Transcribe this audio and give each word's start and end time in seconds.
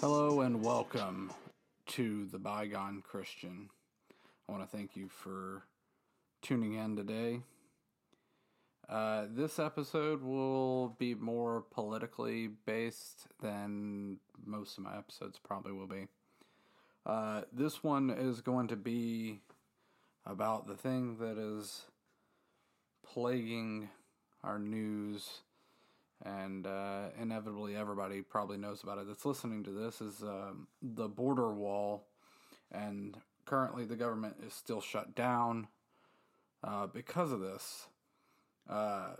Hello 0.00 0.42
and 0.42 0.62
welcome 0.62 1.32
to 1.86 2.26
the 2.26 2.38
Bygone 2.38 3.02
Christian. 3.02 3.68
I 4.48 4.52
want 4.52 4.62
to 4.62 4.76
thank 4.76 4.94
you 4.94 5.08
for 5.08 5.64
tuning 6.40 6.74
in 6.74 6.94
today. 6.94 7.40
Uh, 8.88 9.24
this 9.28 9.58
episode 9.58 10.22
will 10.22 10.90
be 11.00 11.16
more 11.16 11.64
politically 11.72 12.46
based 12.64 13.26
than 13.42 14.18
most 14.46 14.78
of 14.78 14.84
my 14.84 14.96
episodes 14.96 15.40
probably 15.42 15.72
will 15.72 15.88
be. 15.88 16.06
Uh, 17.04 17.42
this 17.52 17.82
one 17.82 18.08
is 18.08 18.40
going 18.40 18.68
to 18.68 18.76
be 18.76 19.40
about 20.24 20.68
the 20.68 20.76
thing 20.76 21.16
that 21.18 21.36
is 21.36 21.86
plaguing 23.04 23.88
our 24.44 24.60
news 24.60 25.40
and 26.24 26.66
uh, 26.66 27.06
inevitably 27.20 27.76
everybody 27.76 28.22
probably 28.22 28.56
knows 28.56 28.82
about 28.82 28.98
it 28.98 29.06
that's 29.06 29.24
listening 29.24 29.62
to 29.64 29.70
this 29.70 30.00
is 30.00 30.22
um, 30.22 30.66
the 30.82 31.08
border 31.08 31.52
wall. 31.52 32.08
And 32.72 33.16
currently 33.46 33.84
the 33.84 33.96
government 33.96 34.36
is 34.46 34.52
still 34.52 34.80
shut 34.80 35.14
down 35.14 35.68
uh, 36.62 36.86
because 36.86 37.32
of 37.32 37.40
this. 37.40 37.86
Uh, 38.68 39.14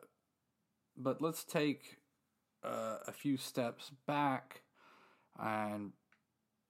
but 0.96 1.22
let's 1.22 1.44
take 1.44 1.98
uh, 2.64 2.98
a 3.06 3.12
few 3.12 3.36
steps 3.36 3.92
back 4.06 4.62
and 5.38 5.92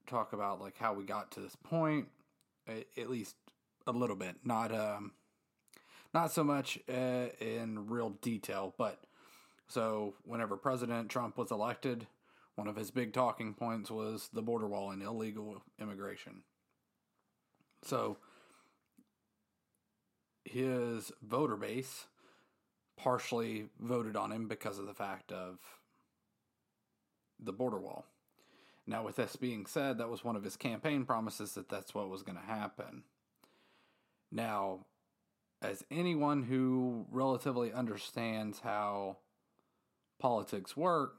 talk 0.06 0.32
about 0.32 0.60
like 0.60 0.76
how 0.78 0.92
we 0.92 1.04
got 1.04 1.30
to 1.32 1.40
this 1.40 1.56
point 1.56 2.08
at 2.68 3.08
least 3.08 3.36
a 3.86 3.92
little 3.92 4.16
bit. 4.16 4.36
Not 4.44 4.74
um 4.74 5.12
not 6.12 6.32
so 6.32 6.44
much 6.44 6.78
uh, 6.88 7.28
in 7.40 7.86
real 7.88 8.10
detail 8.10 8.74
but 8.76 9.00
so, 9.68 10.14
whenever 10.24 10.56
President 10.56 11.10
Trump 11.10 11.36
was 11.36 11.50
elected, 11.50 12.06
one 12.54 12.68
of 12.68 12.76
his 12.76 12.90
big 12.90 13.12
talking 13.12 13.54
points 13.54 13.90
was 13.90 14.30
the 14.32 14.42
border 14.42 14.66
wall 14.66 14.90
and 14.90 15.02
illegal 15.02 15.62
immigration. 15.80 16.42
So, 17.82 18.16
his 20.44 21.12
voter 21.22 21.56
base 21.56 22.06
partially 22.96 23.66
voted 23.78 24.16
on 24.16 24.32
him 24.32 24.48
because 24.48 24.78
of 24.78 24.86
the 24.86 24.94
fact 24.94 25.30
of 25.30 25.58
the 27.38 27.52
border 27.52 27.78
wall. 27.78 28.06
Now, 28.86 29.04
with 29.04 29.16
this 29.16 29.36
being 29.36 29.66
said, 29.66 29.98
that 29.98 30.08
was 30.08 30.24
one 30.24 30.34
of 30.34 30.42
his 30.42 30.56
campaign 30.56 31.04
promises 31.04 31.52
that 31.52 31.68
that's 31.68 31.94
what 31.94 32.08
was 32.08 32.22
going 32.22 32.38
to 32.38 32.44
happen. 32.44 33.02
Now, 34.32 34.86
as 35.60 35.84
anyone 35.90 36.44
who 36.44 37.06
relatively 37.10 37.70
understands 37.72 38.60
how 38.60 39.18
politics 40.18 40.76
work, 40.76 41.16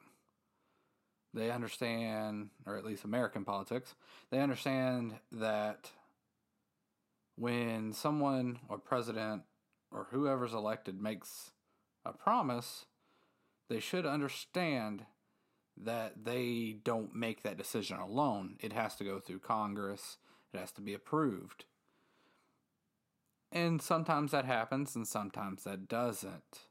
they 1.34 1.52
understand, 1.52 2.50
or 2.66 2.76
at 2.76 2.86
least 2.86 3.04
American 3.04 3.46
politics, 3.46 3.96
they 4.32 4.40
understand 4.40 5.16
that 5.32 5.92
when 7.36 7.94
someone 7.94 8.60
or 8.68 8.78
president 8.78 9.44
or 9.92 10.08
whoever's 10.12 10.54
elected 10.54 11.02
makes 11.02 11.52
a 12.06 12.12
promise, 12.12 12.86
they 13.70 13.80
should 13.80 14.06
understand 14.06 15.06
that 15.78 16.26
they 16.26 16.78
don't 16.84 17.16
make 17.16 17.44
that 17.44 17.58
decision 17.58 17.98
alone. 17.98 18.58
It 18.60 18.74
has 18.74 18.96
to 18.96 19.04
go 19.04 19.20
through 19.20 19.40
Congress, 19.40 20.18
it 20.54 20.60
has 20.60 20.72
to 20.74 20.82
be 20.82 20.94
approved. 20.94 21.66
And 23.52 23.82
sometimes 23.82 24.32
that 24.32 24.46
happens 24.46 24.96
and 24.96 25.08
sometimes 25.08 25.64
that 25.64 25.88
doesn't. 25.88 26.69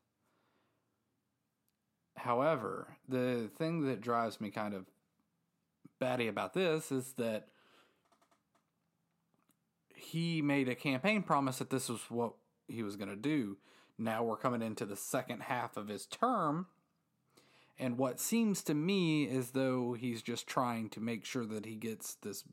However, 2.19 2.97
the 3.09 3.49
thing 3.57 3.87
that 3.87 4.01
drives 4.01 4.41
me 4.41 4.51
kind 4.51 4.75
of 4.75 4.87
batty 5.99 6.29
about 6.29 6.55
this 6.55 6.93
is 6.93 7.13
that 7.15 7.49
he 9.95 10.43
made 10.43 10.69
a 10.69 10.75
campaign 10.75 11.23
promise 11.23 11.59
that 11.59 11.71
this 11.71 11.89
was 11.89 12.01
what 12.09 12.35
he 12.69 12.83
was 12.83 12.97
going 12.97 13.09
to 13.09 13.17
do. 13.17 13.57
Now 13.99 14.23
we're 14.23 14.37
coming 14.37 14.63
into 14.63 14.85
the 14.85 14.97
second 14.97 15.43
half 15.43 15.77
of 15.77 15.89
his 15.89 16.07
term. 16.07 16.67
And 17.79 17.97
what 17.97 18.21
seems 18.21 18.63
to 18.65 18.75
me 18.75 19.29
as 19.29 19.53
though 19.53 19.93
he's 19.93 20.23
just 20.23 20.47
trying 20.47 20.89
to 20.91 21.01
make 21.01 21.25
sure 21.25 21.45
that 21.47 21.65
he 21.65 21.77
gets 21.77 22.15
this 22.17 22.45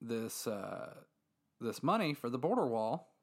this 0.00 0.46
uh, 0.46 0.94
this 1.60 1.82
money 1.82 2.14
for 2.14 2.28
the 2.28 2.38
border 2.38 2.66
wall 2.66 3.13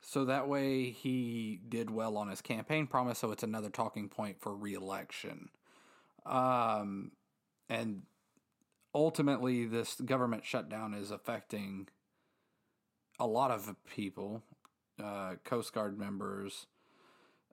so 0.00 0.24
that 0.24 0.48
way 0.48 0.90
he 0.90 1.60
did 1.68 1.90
well 1.90 2.16
on 2.16 2.28
his 2.28 2.40
campaign 2.40 2.86
promise, 2.86 3.18
so 3.18 3.30
it's 3.30 3.42
another 3.42 3.70
talking 3.70 4.08
point 4.08 4.40
for 4.40 4.54
reelection. 4.54 5.50
Um, 6.24 7.12
and 7.68 8.02
ultimately, 8.94 9.66
this 9.66 10.00
government 10.00 10.44
shutdown 10.44 10.94
is 10.94 11.10
affecting 11.10 11.88
a 13.18 13.26
lot 13.26 13.50
of 13.50 13.74
people, 13.94 14.42
uh, 15.02 15.34
Coast 15.44 15.72
Guard 15.72 15.98
members, 15.98 16.66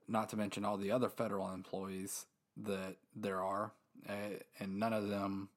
not 0.08 0.28
to 0.30 0.36
mention 0.36 0.64
all 0.64 0.76
the 0.76 0.92
other 0.92 1.08
federal 1.08 1.52
employees 1.52 2.26
that 2.56 2.96
there 3.14 3.42
are, 3.42 3.72
uh, 4.08 4.38
and 4.60 4.78
none 4.78 4.92
of 4.92 5.08
them 5.08 5.48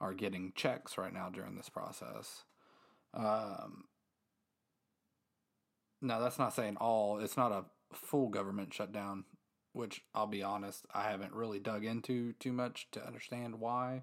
are 0.00 0.14
getting 0.14 0.52
checks 0.54 0.96
right 0.96 1.12
now 1.12 1.28
during 1.28 1.56
this 1.56 1.68
process. 1.68 2.44
Um, 3.12 3.84
now, 6.04 6.20
that's 6.20 6.38
not 6.38 6.54
saying 6.54 6.76
all, 6.76 7.18
it's 7.18 7.36
not 7.36 7.50
a 7.50 7.64
full 7.94 8.28
government 8.28 8.72
shutdown, 8.72 9.24
which 9.72 10.02
I'll 10.14 10.26
be 10.26 10.42
honest, 10.42 10.86
I 10.94 11.10
haven't 11.10 11.32
really 11.32 11.58
dug 11.58 11.84
into 11.84 12.32
too 12.34 12.52
much 12.52 12.88
to 12.92 13.04
understand 13.04 13.58
why 13.58 14.02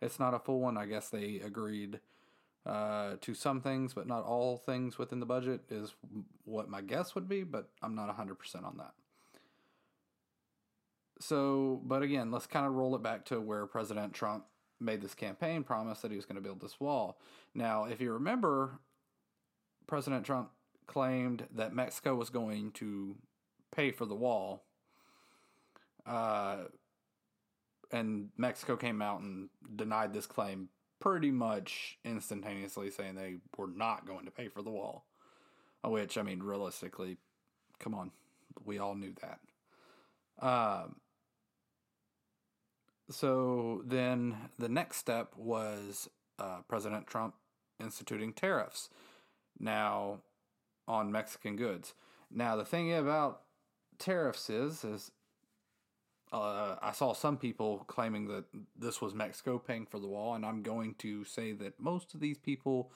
it's 0.00 0.20
not 0.20 0.34
a 0.34 0.38
full 0.38 0.60
one. 0.60 0.76
I 0.76 0.86
guess 0.86 1.08
they 1.08 1.40
agreed 1.44 2.00
uh, 2.66 3.14
to 3.20 3.34
some 3.34 3.60
things, 3.60 3.94
but 3.94 4.06
not 4.06 4.24
all 4.24 4.58
things 4.58 4.98
within 4.98 5.20
the 5.20 5.26
budget, 5.26 5.62
is 5.70 5.94
what 6.44 6.68
my 6.68 6.82
guess 6.82 7.14
would 7.14 7.28
be, 7.28 7.42
but 7.42 7.70
I'm 7.82 7.94
not 7.94 8.14
100% 8.16 8.64
on 8.64 8.76
that. 8.76 8.92
So, 11.20 11.80
but 11.84 12.02
again, 12.02 12.30
let's 12.30 12.46
kind 12.46 12.66
of 12.66 12.74
roll 12.74 12.94
it 12.94 13.02
back 13.02 13.24
to 13.26 13.40
where 13.40 13.66
President 13.66 14.12
Trump 14.12 14.44
made 14.80 15.00
this 15.00 15.14
campaign 15.14 15.64
promise 15.64 16.00
that 16.00 16.12
he 16.12 16.16
was 16.16 16.26
going 16.26 16.36
to 16.36 16.42
build 16.42 16.60
this 16.60 16.78
wall. 16.78 17.18
Now, 17.54 17.86
if 17.86 18.00
you 18.00 18.12
remember, 18.12 18.78
President 19.88 20.24
Trump 20.24 20.50
claimed 20.88 21.46
that 21.54 21.72
Mexico 21.72 22.16
was 22.16 22.30
going 22.30 22.72
to 22.72 23.14
pay 23.74 23.92
for 23.92 24.06
the 24.06 24.14
wall. 24.14 24.64
Uh, 26.04 26.64
and 27.92 28.30
Mexico 28.36 28.76
came 28.76 29.00
out 29.00 29.20
and 29.20 29.48
denied 29.76 30.12
this 30.12 30.26
claim 30.26 30.68
pretty 30.98 31.30
much 31.30 31.98
instantaneously, 32.04 32.90
saying 32.90 33.14
they 33.14 33.36
were 33.56 33.68
not 33.68 34.06
going 34.06 34.24
to 34.24 34.32
pay 34.32 34.48
for 34.48 34.62
the 34.62 34.70
wall. 34.70 35.04
Which, 35.84 36.18
I 36.18 36.22
mean, 36.22 36.42
realistically, 36.42 37.18
come 37.78 37.94
on, 37.94 38.10
we 38.64 38.78
all 38.78 38.96
knew 38.96 39.14
that. 39.22 40.44
Um, 40.44 40.96
so 43.10 43.82
then 43.86 44.36
the 44.58 44.68
next 44.68 44.96
step 44.96 45.32
was 45.36 46.08
uh, 46.38 46.58
President 46.68 47.06
Trump 47.06 47.34
instituting 47.80 48.32
tariffs. 48.32 48.90
Now, 49.58 50.20
on 50.88 51.12
Mexican 51.12 51.54
goods. 51.54 51.94
Now, 52.30 52.56
the 52.56 52.64
thing 52.64 52.92
about 52.92 53.42
tariffs 53.98 54.50
is, 54.50 54.82
is 54.84 55.12
uh, 56.32 56.76
I 56.82 56.92
saw 56.92 57.12
some 57.12 57.36
people 57.36 57.84
claiming 57.86 58.26
that 58.28 58.44
this 58.76 59.00
was 59.00 59.14
Mexico 59.14 59.58
paying 59.58 59.86
for 59.86 59.98
the 59.98 60.08
wall, 60.08 60.34
and 60.34 60.44
I'm 60.44 60.62
going 60.62 60.94
to 60.96 61.24
say 61.24 61.52
that 61.52 61.78
most 61.78 62.14
of 62.14 62.20
these 62.20 62.38
people 62.38 62.90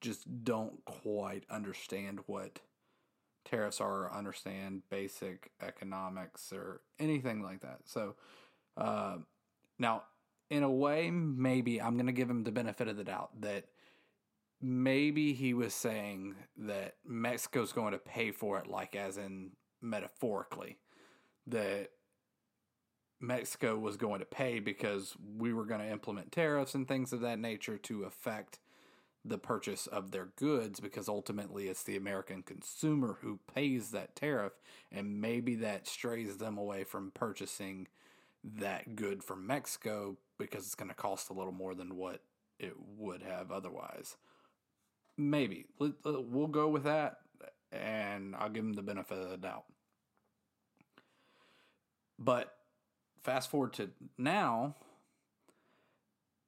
just 0.00 0.44
don't 0.44 0.84
quite 0.84 1.44
understand 1.50 2.20
what 2.26 2.60
tariffs 3.44 3.80
are, 3.80 4.04
or 4.04 4.14
understand 4.14 4.82
basic 4.90 5.50
economics 5.60 6.52
or 6.52 6.82
anything 6.98 7.42
like 7.42 7.60
that. 7.60 7.80
So, 7.84 8.14
uh, 8.76 9.16
now, 9.78 10.04
in 10.50 10.62
a 10.62 10.70
way, 10.70 11.10
maybe 11.10 11.80
I'm 11.80 11.94
going 11.94 12.06
to 12.06 12.12
give 12.12 12.30
him 12.30 12.44
the 12.44 12.52
benefit 12.52 12.88
of 12.88 12.96
the 12.96 13.04
doubt 13.04 13.40
that 13.40 13.64
maybe 14.60 15.32
he 15.32 15.54
was 15.54 15.74
saying 15.74 16.34
that 16.56 16.94
Mexico's 17.06 17.72
going 17.72 17.92
to 17.92 17.98
pay 17.98 18.30
for 18.30 18.58
it, 18.58 18.66
like 18.66 18.96
as 18.96 19.16
in 19.16 19.50
metaphorically, 19.80 20.78
that 21.46 21.90
Mexico 23.20 23.76
was 23.76 23.96
going 23.96 24.20
to 24.20 24.26
pay 24.26 24.60
because 24.60 25.16
we 25.36 25.52
were 25.52 25.64
going 25.64 25.80
to 25.80 25.90
implement 25.90 26.32
tariffs 26.32 26.74
and 26.74 26.86
things 26.86 27.12
of 27.12 27.20
that 27.20 27.38
nature 27.38 27.78
to 27.78 28.04
affect 28.04 28.58
the 29.24 29.38
purchase 29.38 29.86
of 29.88 30.10
their 30.10 30.28
goods 30.36 30.80
because 30.80 31.08
ultimately 31.08 31.68
it's 31.68 31.82
the 31.82 31.96
American 31.96 32.42
consumer 32.42 33.18
who 33.20 33.38
pays 33.52 33.90
that 33.90 34.14
tariff 34.14 34.52
and 34.92 35.20
maybe 35.20 35.56
that 35.56 35.86
strays 35.86 36.36
them 36.38 36.56
away 36.56 36.84
from 36.84 37.10
purchasing 37.10 37.88
that 38.44 38.94
good 38.94 39.22
from 39.22 39.46
Mexico 39.46 40.16
because 40.38 40.64
it's 40.64 40.76
going 40.76 40.88
to 40.88 40.94
cost 40.94 41.30
a 41.30 41.32
little 41.32 41.52
more 41.52 41.74
than 41.74 41.96
what 41.96 42.22
it 42.60 42.74
would 42.96 43.22
have 43.22 43.50
otherwise 43.50 44.16
maybe 45.18 45.66
uh, 45.80 45.90
we'll 46.04 46.46
go 46.48 46.68
with 46.68 46.84
that, 46.84 47.18
and 47.72 48.34
I'll 48.36 48.48
give 48.50 48.64
him 48.64 48.74
the 48.74 48.82
benefit 48.82 49.18
of 49.18 49.30
the 49.30 49.36
doubt. 49.36 49.64
But 52.18 52.54
fast 53.22 53.50
forward 53.50 53.72
to 53.74 53.90
now, 54.16 54.76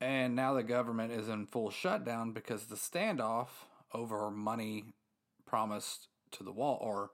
And 0.00 0.34
now 0.34 0.54
the 0.54 0.62
government 0.62 1.12
is 1.12 1.28
in 1.28 1.46
full 1.46 1.70
shutdown 1.70 2.32
because 2.32 2.66
the 2.66 2.76
standoff 2.76 3.48
over 3.92 4.30
money 4.30 4.94
promised 5.46 6.08
to 6.32 6.42
the 6.44 6.52
wall 6.52 6.78
or 6.80 7.10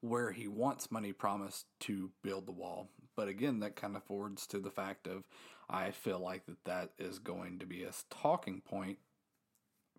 where 0.00 0.32
he 0.32 0.48
wants 0.48 0.90
money 0.90 1.12
promised 1.12 1.66
to 1.80 2.10
build 2.22 2.46
the 2.46 2.52
wall. 2.52 2.90
But 3.16 3.28
again, 3.28 3.60
that 3.60 3.76
kind 3.76 3.96
of 3.96 4.02
forwards 4.04 4.46
to 4.48 4.58
the 4.58 4.70
fact 4.70 5.06
of 5.06 5.24
I 5.70 5.92
feel 5.92 6.18
like 6.18 6.46
that 6.46 6.64
that 6.64 6.90
is 6.98 7.18
going 7.18 7.58
to 7.60 7.66
be 7.66 7.84
a 7.84 7.92
talking 8.10 8.60
point 8.60 8.98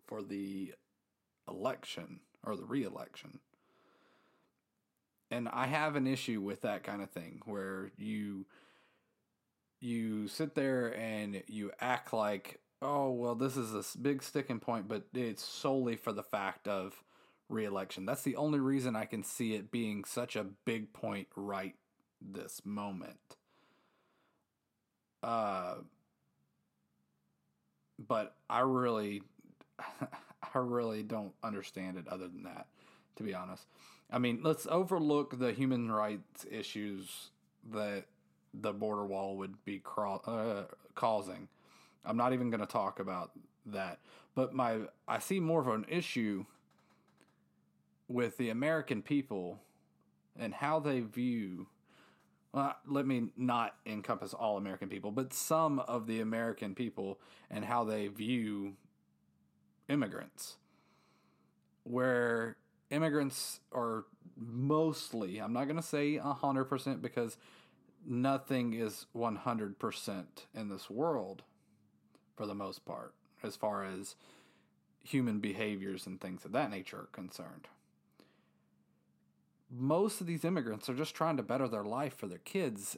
for 0.05 0.21
the 0.21 0.73
election 1.47 2.19
or 2.43 2.55
the 2.55 2.65
re-election. 2.65 3.39
And 5.31 5.49
I 5.49 5.65
have 5.67 5.95
an 5.95 6.07
issue 6.07 6.41
with 6.41 6.61
that 6.61 6.83
kind 6.83 7.01
of 7.01 7.09
thing 7.09 7.41
where 7.45 7.91
you 7.97 8.45
you 9.79 10.27
sit 10.27 10.55
there 10.55 10.95
and 10.97 11.43
you 11.47 11.71
act 11.79 12.13
like, 12.13 12.59
"Oh, 12.81 13.11
well 13.11 13.35
this 13.35 13.57
is 13.57 13.73
a 13.73 13.97
big 13.97 14.23
sticking 14.23 14.59
point, 14.59 14.87
but 14.87 15.05
it's 15.13 15.43
solely 15.43 15.95
for 15.95 16.13
the 16.13 16.23
fact 16.23 16.67
of 16.67 17.03
re-election." 17.49 18.05
That's 18.05 18.23
the 18.23 18.35
only 18.35 18.59
reason 18.59 18.95
I 18.95 19.05
can 19.05 19.23
see 19.23 19.53
it 19.55 19.71
being 19.71 20.03
such 20.05 20.35
a 20.35 20.43
big 20.65 20.93
point 20.93 21.27
right 21.35 21.75
this 22.21 22.61
moment. 22.65 23.37
Uh 25.23 25.75
but 27.97 28.35
I 28.49 28.59
really 28.61 29.21
I 30.53 30.59
really 30.59 31.03
don't 31.03 31.33
understand 31.43 31.97
it 31.97 32.07
other 32.07 32.27
than 32.27 32.43
that, 32.43 32.67
to 33.17 33.23
be 33.23 33.33
honest. 33.33 33.65
I 34.11 34.19
mean, 34.19 34.41
let's 34.43 34.67
overlook 34.67 35.39
the 35.39 35.51
human 35.51 35.91
rights 35.91 36.45
issues 36.49 37.29
that 37.71 38.05
the 38.53 38.71
border 38.71 39.05
wall 39.05 39.37
would 39.37 39.63
be 39.65 39.81
uh, 39.97 40.63
causing. 40.93 41.47
I'm 42.05 42.17
not 42.17 42.33
even 42.33 42.49
going 42.49 42.61
to 42.61 42.67
talk 42.67 42.99
about 42.99 43.31
that. 43.65 43.99
But 44.35 44.53
my 44.53 44.81
I 45.07 45.19
see 45.19 45.39
more 45.39 45.61
of 45.61 45.67
an 45.67 45.85
issue 45.87 46.45
with 48.07 48.37
the 48.37 48.49
American 48.49 49.01
people 49.01 49.59
and 50.37 50.53
how 50.53 50.79
they 50.79 50.99
view 50.99 51.67
well, 52.55 52.73
let 52.87 53.05
me 53.05 53.31
not 53.35 53.75
encompass 53.85 54.33
all 54.33 54.55
American 54.55 54.87
people, 54.87 55.11
but 55.11 55.33
some 55.33 55.79
of 55.79 56.07
the 56.07 56.21
American 56.21 56.73
people 56.73 57.19
and 57.51 57.65
how 57.65 57.83
they 57.83 58.07
view 58.07 58.77
immigrants. 59.89 60.57
Where 61.83 62.57
immigrants 62.89 63.59
are 63.71 64.05
mostly, 64.37 65.39
I'm 65.39 65.53
not 65.53 65.65
going 65.65 65.75
to 65.75 65.81
say 65.81 66.17
100% 66.17 67.01
because 67.01 67.37
nothing 68.05 68.73
is 68.73 69.05
100% 69.15 70.25
in 70.53 70.69
this 70.69 70.89
world 70.89 71.43
for 72.35 72.45
the 72.45 72.55
most 72.55 72.85
part, 72.85 73.13
as 73.43 73.55
far 73.55 73.83
as 73.85 74.15
human 75.03 75.39
behaviors 75.39 76.05
and 76.07 76.19
things 76.19 76.45
of 76.45 76.51
that 76.51 76.71
nature 76.71 77.01
are 77.01 77.09
concerned. 77.11 77.67
Most 79.71 80.21
of 80.21 80.27
these 80.27 80.45
immigrants 80.45 80.89
are 80.89 80.95
just 80.95 81.15
trying 81.15 81.37
to 81.37 81.43
better 81.43 81.67
their 81.67 81.83
life 81.83 82.15
for 82.15 82.27
their 82.27 82.39
kids 82.39 82.97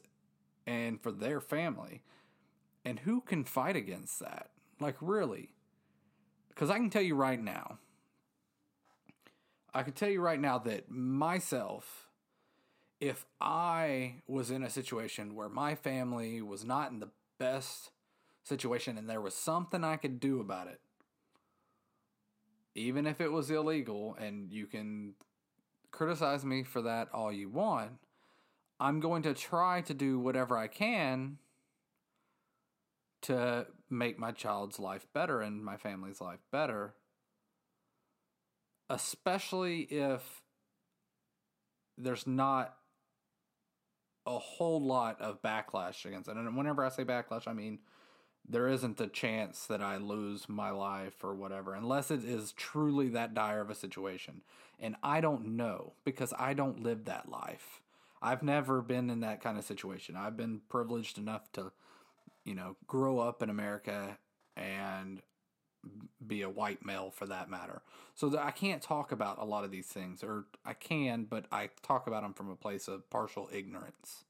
and 0.65 1.01
for 1.01 1.11
their 1.11 1.39
family. 1.39 2.01
And 2.83 2.99
who 2.99 3.21
can 3.21 3.43
fight 3.43 3.75
against 3.75 4.19
that? 4.19 4.49
Like, 4.79 4.95
really? 5.01 5.49
Because 6.57 6.71
I 6.71 6.77
can 6.77 6.89
tell 6.89 7.03
you 7.03 7.13
right 7.13 7.39
now, 7.39 7.77
I 9.75 9.83
can 9.83 9.93
tell 9.93 10.09
you 10.09 10.21
right 10.21 10.39
now 10.39 10.57
that 10.57 10.89
myself, 10.89 12.07
if 12.99 13.27
I 13.39 14.23
was 14.27 14.49
in 14.49 14.63
a 14.63 14.69
situation 14.71 15.35
where 15.35 15.49
my 15.49 15.75
family 15.75 16.41
was 16.41 16.65
not 16.65 16.89
in 16.89 16.99
the 16.99 17.11
best 17.37 17.91
situation 18.43 18.97
and 18.97 19.07
there 19.07 19.21
was 19.21 19.35
something 19.35 19.83
I 19.83 19.97
could 19.97 20.19
do 20.19 20.39
about 20.39 20.65
it, 20.65 20.81
even 22.73 23.05
if 23.05 23.21
it 23.21 23.31
was 23.31 23.51
illegal, 23.51 24.17
and 24.19 24.51
you 24.51 24.65
can 24.65 25.13
criticize 25.91 26.43
me 26.43 26.63
for 26.63 26.81
that 26.81 27.09
all 27.13 27.31
you 27.31 27.49
want, 27.49 27.91
I'm 28.79 28.99
going 28.99 29.21
to 29.23 29.35
try 29.35 29.81
to 29.81 29.93
do 29.93 30.17
whatever 30.17 30.57
I 30.57 30.69
can 30.69 31.37
to 33.21 33.67
make 33.89 34.19
my 34.19 34.31
child's 34.31 34.79
life 34.79 35.07
better 35.13 35.41
and 35.41 35.63
my 35.63 35.77
family's 35.77 36.21
life 36.21 36.39
better 36.51 36.93
especially 38.89 39.81
if 39.81 40.41
there's 41.97 42.27
not 42.27 42.75
a 44.25 44.37
whole 44.37 44.81
lot 44.81 45.19
of 45.21 45.41
backlash 45.41 46.05
against 46.05 46.29
it. 46.29 46.35
And 46.35 46.55
whenever 46.55 46.83
I 46.83 46.89
say 46.89 47.03
backlash, 47.03 47.47
I 47.47 47.53
mean 47.53 47.79
there 48.49 48.67
isn't 48.69 49.01
a 49.01 49.07
chance 49.07 49.65
that 49.65 49.81
I 49.81 49.97
lose 49.97 50.47
my 50.47 50.69
life 50.69 51.21
or 51.21 51.35
whatever, 51.35 51.73
unless 51.73 52.11
it 52.11 52.23
is 52.23 52.53
truly 52.53 53.09
that 53.09 53.33
dire 53.33 53.59
of 53.59 53.69
a 53.69 53.75
situation. 53.75 54.41
And 54.79 54.95
I 55.03 55.19
don't 55.19 55.57
know 55.57 55.93
because 56.05 56.33
I 56.37 56.53
don't 56.53 56.81
live 56.81 57.05
that 57.05 57.29
life. 57.29 57.81
I've 58.21 58.43
never 58.43 58.81
been 58.81 59.09
in 59.09 59.19
that 59.19 59.41
kind 59.41 59.57
of 59.57 59.65
situation. 59.65 60.15
I've 60.15 60.37
been 60.37 60.61
privileged 60.69 61.17
enough 61.17 61.51
to, 61.53 61.71
you 62.47 62.55
know, 62.55 62.77
grow 62.87 63.19
up 63.19 63.43
in 63.43 63.49
America 63.49 64.17
and 64.55 65.21
be 66.25 66.41
a 66.41 66.49
white 66.49 66.83
male 66.85 67.11
for 67.11 67.25
that 67.27 67.49
matter. 67.49 67.81
So 68.15 68.37
I 68.39 68.51
can't 68.51 68.81
talk 68.81 69.11
about 69.11 69.37
a 69.37 69.45
lot 69.45 69.63
of 69.63 69.71
these 69.71 69.85
things, 69.85 70.23
or 70.23 70.45
I 70.65 70.73
can, 70.73 71.25
but 71.29 71.45
I 71.51 71.69
talk 71.83 72.07
about 72.07 72.23
them 72.23 72.33
from 72.33 72.49
a 72.49 72.55
place 72.55 72.87
of 72.87 73.09
partial 73.09 73.49
ignorance. 73.53 74.23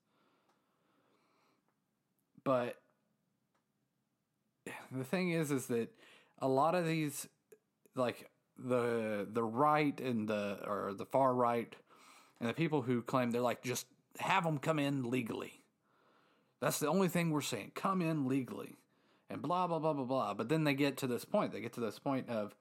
But 2.44 2.78
the 4.92 5.04
thing 5.04 5.31
is, 5.31 5.52
is 5.52 5.68
that 5.68 5.90
a 6.40 6.48
lot 6.48 6.75
of 6.75 6.86
these, 6.86 7.28
like 7.96 8.30
the 8.58 9.28
the 9.31 9.44
right 9.44 10.00
and 10.00 10.28
the 10.28 10.60
or 10.66 10.94
the 10.94 11.06
far 11.06 11.34
right, 11.34 11.74
and 12.40 12.50
the 12.50 12.54
people 12.54 12.81
who 12.81 13.02
claim 13.02 13.31
they're 13.31 13.42
like 13.42 13.64
just 13.64 13.86
have 14.19 14.44
them 14.44 14.58
come 14.58 14.80
in 14.80 15.10
legally. 15.10 15.62
That's 16.59 16.80
the 16.80 16.88
only 16.88 17.07
thing 17.07 17.31
we're 17.31 17.42
saying. 17.42 17.71
Come 17.75 18.01
in 18.01 18.27
legally 18.27 18.77
and 19.30 19.42
blah 19.42 19.68
blah 19.68 19.80
blah 19.80 19.94
blah 19.94 20.06
blah. 20.06 20.33
But 20.33 20.50
then 20.50 20.63
they 20.63 20.74
get 20.74 20.98
to 20.98 21.07
this 21.07 21.26
point. 21.26 21.52
They 21.52 21.61
get 21.61 21.73
to 21.73 21.81
this 21.81 21.99
point 21.99 22.30
of 22.30 22.56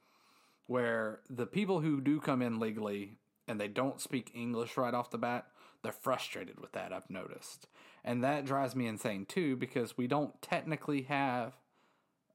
where 0.66 1.20
the 1.30 1.46
people 1.46 1.80
who 1.80 2.00
do 2.00 2.20
come 2.20 2.42
in 2.42 2.58
legally 2.58 3.18
and 3.48 3.60
they 3.60 3.68
don't 3.68 4.00
speak 4.00 4.32
English 4.34 4.76
right 4.76 4.94
off 4.94 5.10
the 5.10 5.18
bat, 5.18 5.46
they're 5.82 5.92
frustrated 5.92 6.58
with 6.60 6.72
that. 6.72 6.92
I've 6.92 7.08
noticed, 7.08 7.68
and 8.04 8.24
that 8.24 8.44
drives 8.44 8.74
me 8.74 8.86
insane 8.86 9.24
too 9.24 9.56
because 9.56 9.96
we 9.96 10.06
don't 10.06 10.40
technically 10.42 11.02
have 11.02 11.54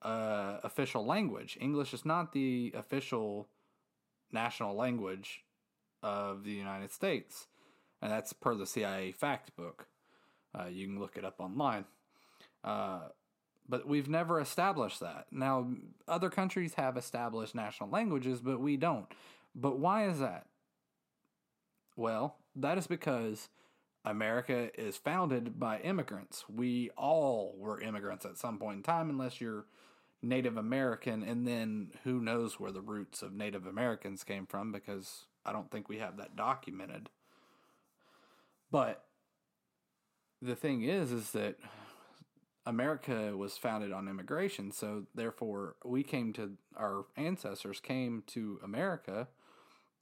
uh, 0.01 0.57
official 0.63 1.05
language. 1.05 1.57
English 1.59 1.93
is 1.93 2.05
not 2.05 2.31
the 2.31 2.71
official 2.75 3.49
national 4.31 4.75
language 4.75 5.43
of 6.01 6.43
the 6.43 6.51
United 6.51 6.91
States, 6.91 7.47
and 8.01 8.11
that's 8.11 8.33
per 8.33 8.55
the 8.55 8.65
CIA 8.65 9.11
fact 9.11 9.55
book. 9.55 9.87
Uh, 10.57 10.67
you 10.67 10.87
can 10.87 10.99
look 10.99 11.17
it 11.17 11.25
up 11.25 11.39
online. 11.39 11.85
Uh, 12.63 13.01
but 13.69 13.87
we've 13.87 14.09
never 14.09 14.39
established 14.39 14.99
that. 14.99 15.27
Now, 15.31 15.69
other 16.07 16.29
countries 16.29 16.73
have 16.75 16.97
established 16.97 17.55
national 17.55 17.89
languages, 17.89 18.41
but 18.41 18.59
we 18.59 18.75
don't. 18.75 19.07
But 19.55 19.79
why 19.79 20.07
is 20.07 20.19
that? 20.19 20.47
Well, 21.95 22.35
that 22.55 22.77
is 22.77 22.87
because 22.87 23.49
America 24.03 24.69
is 24.79 24.97
founded 24.97 25.59
by 25.59 25.79
immigrants. 25.79 26.45
We 26.49 26.89
all 26.97 27.55
were 27.57 27.79
immigrants 27.79 28.25
at 28.25 28.37
some 28.37 28.57
point 28.57 28.77
in 28.77 28.83
time, 28.83 29.09
unless 29.09 29.39
you're 29.39 29.65
Native 30.21 30.57
American, 30.57 31.23
and 31.23 31.47
then 31.47 31.91
who 32.03 32.19
knows 32.19 32.59
where 32.59 32.71
the 32.71 32.81
roots 32.81 33.21
of 33.21 33.33
Native 33.33 33.65
Americans 33.65 34.23
came 34.23 34.45
from 34.45 34.71
because 34.71 35.25
I 35.45 35.51
don't 35.51 35.71
think 35.71 35.89
we 35.89 35.97
have 35.99 36.17
that 36.17 36.35
documented. 36.35 37.09
But 38.69 39.03
the 40.41 40.55
thing 40.55 40.83
is, 40.83 41.11
is 41.11 41.31
that 41.31 41.57
America 42.65 43.35
was 43.35 43.57
founded 43.57 43.91
on 43.91 44.07
immigration, 44.07 44.71
so 44.71 45.03
therefore 45.15 45.75
we 45.83 46.03
came 46.03 46.33
to 46.33 46.53
our 46.77 47.05
ancestors 47.17 47.79
came 47.79 48.23
to 48.27 48.59
America 48.63 49.27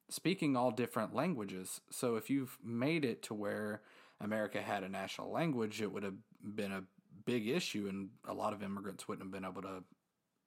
speaking 0.09 0.57
all 0.57 0.71
different 0.71 1.13
languages. 1.13 1.81
So 1.91 2.15
if 2.15 2.29
you've 2.29 2.57
made 2.63 3.05
it 3.05 3.21
to 3.23 3.33
where 3.33 3.81
America 4.19 4.61
had 4.61 4.83
a 4.83 4.89
national 4.89 5.31
language, 5.31 5.81
it 5.81 5.91
would 5.91 6.03
have 6.03 6.15
been 6.43 6.71
a 6.71 6.83
big 7.25 7.47
issue 7.47 7.87
and 7.87 8.09
a 8.27 8.33
lot 8.33 8.53
of 8.53 8.63
immigrants 8.63 9.07
wouldn't 9.07 9.25
have 9.25 9.31
been 9.31 9.49
able 9.49 9.61
to 9.61 9.83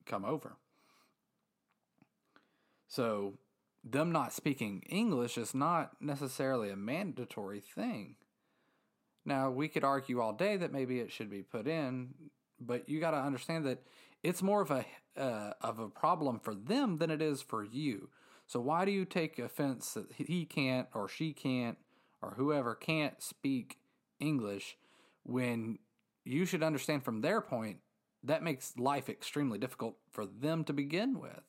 come 0.04 0.24
over. 0.24 0.56
So 2.88 3.38
them 3.84 4.12
not 4.12 4.32
speaking 4.32 4.82
English 4.88 5.38
is 5.38 5.54
not 5.54 5.92
necessarily 6.00 6.70
a 6.70 6.76
mandatory 6.76 7.60
thing. 7.60 8.16
Now, 9.24 9.50
we 9.50 9.68
could 9.68 9.84
argue 9.84 10.20
all 10.20 10.32
day 10.32 10.56
that 10.56 10.72
maybe 10.72 10.98
it 10.98 11.12
should 11.12 11.30
be 11.30 11.42
put 11.42 11.66
in, 11.66 12.14
but 12.60 12.88
you 12.88 13.00
got 13.00 13.12
to 13.12 13.18
understand 13.18 13.64
that 13.66 13.82
it's 14.22 14.42
more 14.42 14.62
of 14.62 14.70
a 14.70 14.84
uh, 15.16 15.52
of 15.60 15.78
a 15.78 15.88
problem 15.88 16.40
for 16.40 16.54
them 16.54 16.98
than 16.98 17.10
it 17.10 17.20
is 17.20 17.42
for 17.42 17.62
you. 17.62 18.08
So 18.46 18.60
why 18.60 18.84
do 18.84 18.90
you 18.90 19.04
take 19.04 19.38
offense 19.38 19.92
that 19.94 20.10
he 20.12 20.44
can't 20.44 20.88
or 20.94 21.08
she 21.08 21.32
can't 21.32 21.76
or 22.22 22.34
whoever 22.36 22.74
can't 22.74 23.20
speak 23.22 23.78
English 24.20 24.76
when 25.22 25.78
you 26.24 26.44
should 26.44 26.62
understand 26.62 27.04
from 27.04 27.20
their 27.20 27.40
point 27.40 27.78
that 28.22 28.42
makes 28.42 28.78
life 28.78 29.08
extremely 29.08 29.58
difficult 29.58 29.96
for 30.10 30.24
them 30.26 30.64
to 30.64 30.72
begin 30.72 31.18
with. 31.18 31.40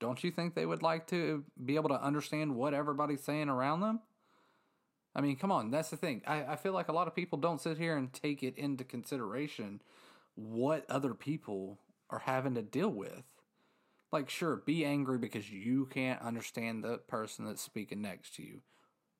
Don't 0.00 0.24
you 0.24 0.30
think 0.30 0.54
they 0.54 0.66
would 0.66 0.82
like 0.82 1.06
to 1.08 1.44
be 1.64 1.76
able 1.76 1.90
to 1.90 2.02
understand 2.02 2.54
what 2.54 2.74
everybody's 2.74 3.22
saying 3.22 3.48
around 3.48 3.80
them? 3.80 4.00
I 5.14 5.20
mean, 5.20 5.36
come 5.36 5.52
on, 5.52 5.70
that's 5.70 5.90
the 5.90 5.96
thing. 5.96 6.22
I, 6.26 6.44
I 6.44 6.56
feel 6.56 6.72
like 6.72 6.88
a 6.88 6.92
lot 6.92 7.06
of 7.06 7.14
people 7.14 7.38
don't 7.38 7.60
sit 7.60 7.78
here 7.78 7.96
and 7.96 8.12
take 8.12 8.42
it 8.42 8.56
into 8.58 8.82
consideration 8.82 9.80
what 10.34 10.84
other 10.90 11.14
people 11.14 11.78
are 12.10 12.20
having 12.20 12.54
to 12.54 12.62
deal 12.62 12.88
with. 12.88 13.22
Like, 14.10 14.28
sure, 14.28 14.56
be 14.56 14.84
angry 14.84 15.18
because 15.18 15.50
you 15.50 15.86
can't 15.86 16.20
understand 16.20 16.82
the 16.84 16.98
person 16.98 17.44
that's 17.44 17.62
speaking 17.62 18.02
next 18.02 18.34
to 18.36 18.42
you. 18.42 18.60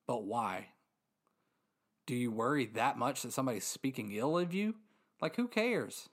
But 0.07 0.25
why? 0.25 0.69
Do 2.07 2.15
you 2.15 2.31
worry 2.31 2.67
that 2.67 2.99
much 2.99 3.23
that 3.23 3.33
somebody's 3.33 3.65
speaking 3.65 4.13
ill 4.13 4.39
of 4.39 4.53
you? 4.53 4.75
Like, 5.21 5.37
who 5.37 5.49
cares? 5.49 6.09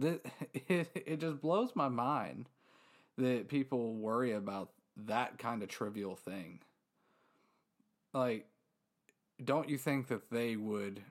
It, 0.00 0.26
it, 0.68 0.90
it 0.94 1.20
just 1.20 1.40
blows 1.40 1.70
my 1.74 1.88
mind 1.88 2.48
that 3.16 3.48
people 3.48 3.94
worry 3.94 4.32
about 4.32 4.70
that 4.96 5.38
kind 5.38 5.62
of 5.62 5.68
trivial 5.68 6.16
thing. 6.16 6.60
Like, 8.12 8.46
don't 9.42 9.68
you 9.68 9.78
think 9.78 10.08
that 10.08 10.30
they 10.30 10.56
would 10.56 11.02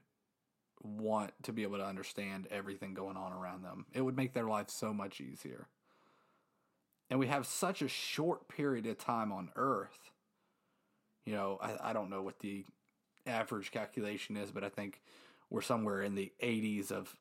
want 0.81 1.31
to 1.43 1.53
be 1.53 1.63
able 1.63 1.77
to 1.77 1.85
understand 1.85 2.47
everything 2.51 2.93
going 2.93 3.17
on 3.17 3.33
around 3.33 3.63
them? 3.63 3.85
It 3.93 4.01
would 4.01 4.17
make 4.17 4.33
their 4.33 4.47
life 4.47 4.69
so 4.69 4.93
much 4.93 5.21
easier. 5.21 5.67
And 7.09 7.19
we 7.19 7.27
have 7.27 7.45
such 7.45 7.81
a 7.81 7.87
short 7.87 8.49
period 8.49 8.85
of 8.85 8.97
time 8.97 9.31
on 9.31 9.49
Earth. 9.55 10.11
You 11.25 11.33
know, 11.33 11.57
I, 11.61 11.89
I 11.89 11.93
don't 11.93 12.09
know 12.09 12.21
what 12.21 12.39
the 12.39 12.65
average 13.25 13.71
calculation 13.71 14.37
is, 14.37 14.51
but 14.51 14.63
I 14.63 14.69
think 14.69 15.01
we're 15.49 15.61
somewhere 15.61 16.01
in 16.01 16.15
the 16.15 16.31
80s 16.43 16.91
of 16.91 17.15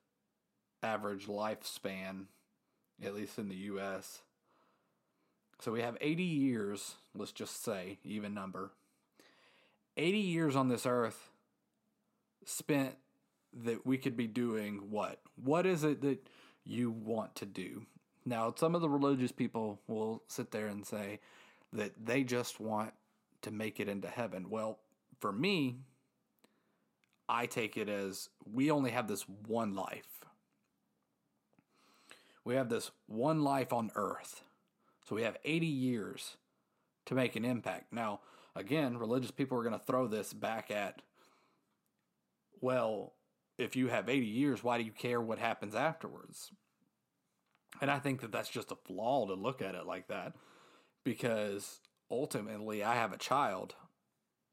average 0.83 1.27
lifespan, 1.27 2.27
at 3.03 3.15
least 3.15 3.39
in 3.39 3.49
the 3.49 3.57
US. 3.57 4.23
So 5.61 5.73
we 5.73 5.81
have 5.83 5.97
80 6.01 6.23
years, 6.23 6.95
let's 7.15 7.33
just 7.33 7.63
say, 7.63 7.99
even 8.05 8.35
number. 8.35 8.73
80 9.97 10.19
years 10.19 10.57
on 10.57 10.69
this 10.69 10.87
earth 10.87 11.31
spent 12.45 12.95
that 13.65 13.87
we 13.87 13.99
could 13.99 14.17
be 14.17 14.27
doing 14.27 14.91
what? 14.91 15.21
What 15.43 15.67
is 15.67 15.85
it 15.85 16.03
that 16.03 16.29
you 16.65 16.91
want 16.91 17.35
to 17.37 17.47
do? 17.47 17.87
Now, 18.25 18.53
some 18.57 18.75
of 18.75 18.81
the 18.81 18.89
religious 18.89 19.33
people 19.33 19.81
will 19.87 20.23
sit 20.27 20.51
there 20.51 20.67
and 20.67 20.85
say 20.85 21.21
that 21.73 21.93
they 22.05 22.25
just 22.25 22.61
want 22.61 22.93
to 23.43 23.51
make 23.51 23.79
it 23.81 23.89
into 23.89 24.09
heaven. 24.09 24.51
Well, 24.51 24.79
for 25.21 25.33
me, 25.33 25.77
I 27.29 27.47
take 27.47 27.77
it 27.77 27.89
as 27.89 28.29
we 28.53 28.71
only 28.71 28.91
have 28.91 29.09
this 29.09 29.23
one 29.47 29.75
life. 29.75 30.25
We 32.45 32.55
have 32.55 32.69
this 32.69 32.91
one 33.07 33.43
life 33.43 33.73
on 33.73 33.91
earth. 33.95 34.43
So 35.09 35.17
we 35.17 35.23
have 35.23 35.37
80 35.45 35.67
years 35.67 36.37
to 37.07 37.15
make 37.15 37.37
an 37.37 37.45
impact. 37.45 37.93
Now, 37.93 38.21
again, 38.55 38.99
religious 38.99 39.31
people 39.31 39.59
are 39.59 39.63
going 39.63 39.79
to 39.79 39.87
throw 39.87 40.07
this 40.07 40.33
back 40.33 40.71
at, 40.71 41.03
well, 42.61 43.15
if 43.59 43.77
you 43.77 43.89
have 43.89 44.09
80 44.09 44.27
years, 44.27 44.63
why 44.63 44.79
do 44.79 44.85
you 44.85 44.93
care 44.93 45.21
what 45.21 45.39
happens 45.39 45.75
afterwards? 45.75 46.51
And 47.81 47.91
I 47.91 47.99
think 47.99 48.21
that 48.21 48.33
that's 48.33 48.49
just 48.49 48.73
a 48.73 48.77
flaw 48.77 49.27
to 49.27 49.35
look 49.35 49.63
at 49.63 49.75
it 49.75 49.87
like 49.87 50.09
that 50.09 50.35
because 51.05 51.81
ultimately 52.11 52.83
I 52.83 52.95
have 52.95 53.13
a 53.13 53.19
child 53.19 53.75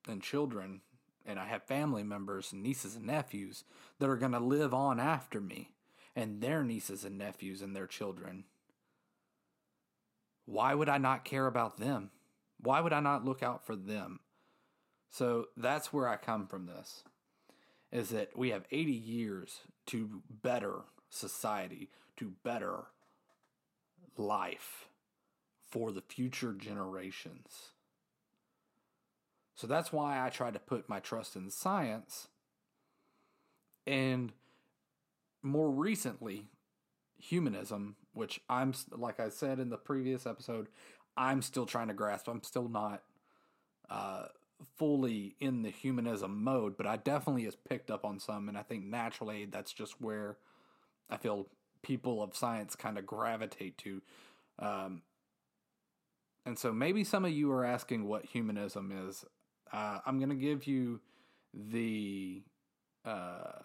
and 0.08 0.22
children 0.22 0.82
and 1.26 1.40
I 1.40 1.46
have 1.46 1.64
family 1.64 2.04
members 2.04 2.52
and 2.52 2.62
nieces 2.62 2.96
and 2.96 3.06
nephews 3.06 3.64
that 4.00 4.10
are 4.10 4.18
going 4.18 4.34
to 4.34 4.40
live 4.40 4.74
on 4.74 5.00
after 5.00 5.40
me 5.40 5.72
and 6.16 6.42
their 6.42 6.64
nieces 6.64 7.06
and 7.06 7.18
nephews 7.18 7.62
and 7.62 7.76
their 7.76 7.88
children. 7.88 8.44
Why 10.46 10.74
would 10.74 10.90
I 10.90 10.98
not 10.98 11.24
care 11.24 11.48
about 11.48 11.80
them? 11.80 12.12
Why 12.64 12.80
would 12.80 12.94
I 12.94 13.00
not 13.00 13.26
look 13.26 13.44
out 13.44 13.66
for 13.66 13.76
them? 13.76 14.20
So 15.10 15.48
that's 15.56 15.94
where 15.94 16.08
I 16.08 16.16
come 16.16 16.48
from 16.48 16.66
this 16.66 17.04
is 17.92 18.10
that 18.10 18.36
we 18.36 18.50
have 18.50 18.66
80 18.72 18.92
years 18.92 19.60
to 19.86 20.24
better 20.42 20.82
society, 21.10 21.90
to 22.18 22.34
better 22.44 22.86
life 24.18 24.88
for 25.70 25.92
the 25.92 26.02
future 26.02 26.54
generations. 26.54 27.74
So 29.54 29.68
that's 29.68 29.94
why 29.94 30.26
I 30.26 30.30
try 30.30 30.50
to 30.50 30.58
put 30.58 30.90
my 30.90 31.00
trust 31.00 31.36
in 31.36 31.52
science. 31.52 32.30
And 33.86 34.34
more 35.44 35.70
recently, 35.70 36.48
humanism, 37.20 37.96
which 38.14 38.42
I'm, 38.50 38.74
like 38.92 39.20
I 39.20 39.30
said 39.30 39.60
in 39.60 39.70
the 39.70 39.78
previous 39.78 40.26
episode, 40.26 40.68
I'm 41.16 41.42
still 41.42 41.66
trying 41.66 41.88
to 41.88 41.94
grasp. 41.94 42.28
I'm 42.28 42.44
still 42.44 42.70
not 42.70 43.04
uh, 43.90 44.26
fully 44.78 45.36
in 45.40 45.62
the 45.62 45.70
humanism 45.70 46.44
mode, 46.44 46.78
but 46.78 46.88
I 46.88 46.98
definitely 46.98 47.44
has 47.44 47.56
picked 47.56 47.92
up 47.92 48.06
on 48.06 48.20
some. 48.20 48.50
And 48.50 48.58
I 48.58 48.64
think 48.64 48.86
naturally 48.86 49.46
that's 49.46 49.74
just 49.74 50.02
where 50.02 50.38
I 51.10 51.18
feel 51.18 51.48
people 51.82 52.24
of 52.24 52.36
science 52.36 52.76
kind 52.76 52.98
of 52.98 53.06
gravitate 53.06 53.78
to. 53.80 54.02
Um, 54.60 55.02
and 56.46 56.58
so 56.58 56.74
maybe 56.74 57.04
some 57.04 57.26
of 57.26 57.32
you 57.32 57.52
are 57.52 57.66
asking 57.66 58.06
what 58.06 58.26
humanism 58.26 58.92
is. 59.08 59.24
Uh, 59.72 60.00
I'm 60.06 60.18
going 60.18 60.30
to 60.30 60.36
give 60.36 60.68
you 60.68 61.00
the 61.54 62.42
uh, 63.06 63.60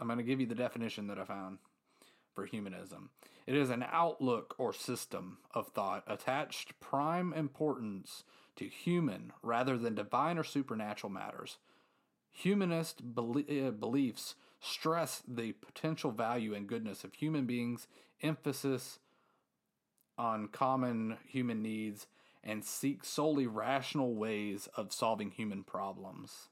I'm 0.00 0.06
going 0.06 0.18
to 0.18 0.24
give 0.24 0.40
you 0.40 0.46
the 0.46 0.54
definition 0.54 1.06
that 1.08 1.18
I 1.18 1.24
found 1.24 1.58
for 2.34 2.46
humanism. 2.46 3.10
It 3.46 3.54
is 3.54 3.70
an 3.70 3.84
outlook 3.90 4.54
or 4.58 4.72
system 4.72 5.38
of 5.54 5.68
thought 5.68 6.04
attached 6.06 6.78
prime 6.80 7.32
importance 7.32 8.24
to 8.56 8.66
human 8.66 9.32
rather 9.42 9.76
than 9.76 9.94
divine 9.94 10.38
or 10.38 10.44
supernatural 10.44 11.12
matters. 11.12 11.58
Humanist 12.30 13.02
uh, 13.02 13.70
beliefs 13.70 14.34
stress 14.60 15.22
the 15.26 15.52
potential 15.52 16.12
value 16.12 16.54
and 16.54 16.68
goodness 16.68 17.04
of 17.04 17.14
human 17.14 17.46
beings, 17.46 17.88
emphasis 18.22 18.98
on 20.16 20.48
common 20.48 21.18
human 21.26 21.62
needs, 21.62 22.06
and 22.44 22.64
seek 22.64 23.04
solely 23.04 23.46
rational 23.46 24.14
ways 24.14 24.68
of 24.76 24.92
solving 24.92 25.30
human 25.30 25.62
problems. 25.62 26.48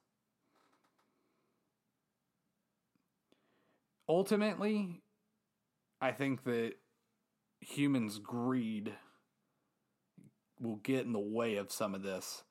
Ultimately, 4.08 5.02
I 6.00 6.12
think 6.12 6.44
that 6.44 6.74
humans' 7.60 8.18
greed 8.18 8.94
will 10.60 10.76
get 10.76 11.04
in 11.04 11.12
the 11.12 11.18
way 11.18 11.56
of 11.56 11.72
some 11.72 11.94
of 11.94 12.02
this. 12.02 12.42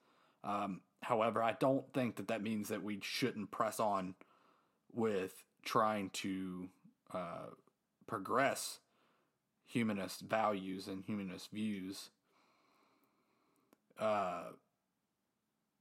Um, 0.43 0.81
however, 1.03 1.43
I 1.43 1.53
don't 1.53 1.91
think 1.93 2.15
that 2.17 2.27
that 2.27 2.43
means 2.43 2.69
that 2.69 2.83
we 2.83 2.99
shouldn't 3.01 3.51
press 3.51 3.79
on 3.79 4.15
with 4.93 5.43
trying 5.63 6.09
to 6.09 6.69
uh, 7.13 7.47
progress 8.07 8.79
humanist 9.65 10.21
values 10.21 10.87
and 10.87 11.03
humanist 11.03 11.51
views 11.51 12.09
uh, 13.99 14.43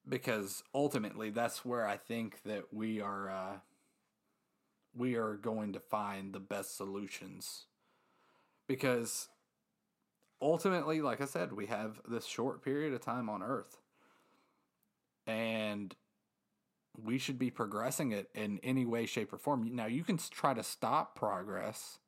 because 0.07 0.63
ultimately 0.75 1.31
that's 1.31 1.65
where 1.65 1.87
I 1.87 1.97
think 1.97 2.43
that 2.45 2.73
we 2.73 3.01
are 3.01 3.31
uh, 3.31 3.53
we 4.99 5.15
are 5.15 5.35
going 5.35 5.73
to 5.73 5.81
find 5.81 6.33
the 6.33 6.41
best 6.41 6.77
solutions. 6.77 7.67
Because 8.67 9.29
ultimately 10.43 11.01
like 11.01 11.21
I 11.21 11.27
said 11.27 11.53
we 11.53 11.67
have 11.67 12.01
this 12.09 12.27
short 12.27 12.63
period 12.63 12.93
of 12.93 13.01
time 13.01 13.29
on 13.29 13.43
earth. 13.43 13.79
And 15.27 15.95
we 17.03 17.19
should 17.19 17.39
be 17.39 17.51
progressing 17.51 18.13
it 18.13 18.29
in 18.35 18.59
any 18.63 18.85
way 18.85 19.07
shape 19.07 19.33
or 19.33 19.39
form. 19.39 19.75
Now 19.75 19.87
you 19.87 20.05
can 20.05 20.19
try 20.19 20.55
to 20.55 20.63
stop 20.63 21.15
progress 21.15 21.99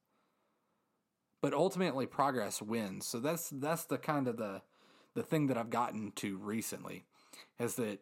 but 1.41 1.55
ultimately 1.55 2.07
progress 2.07 2.61
wins. 2.61 3.07
So 3.07 3.19
that's 3.19 3.51
that's 3.51 3.85
the 3.85 3.99
kind 3.99 4.29
of 4.29 4.37
the 4.37 4.63
the 5.15 5.23
thing 5.23 5.47
that 5.49 5.57
I've 5.57 5.71
gotten 5.71 6.13
to 6.17 6.37
recently 6.37 7.05
is 7.59 7.75
that 7.77 8.01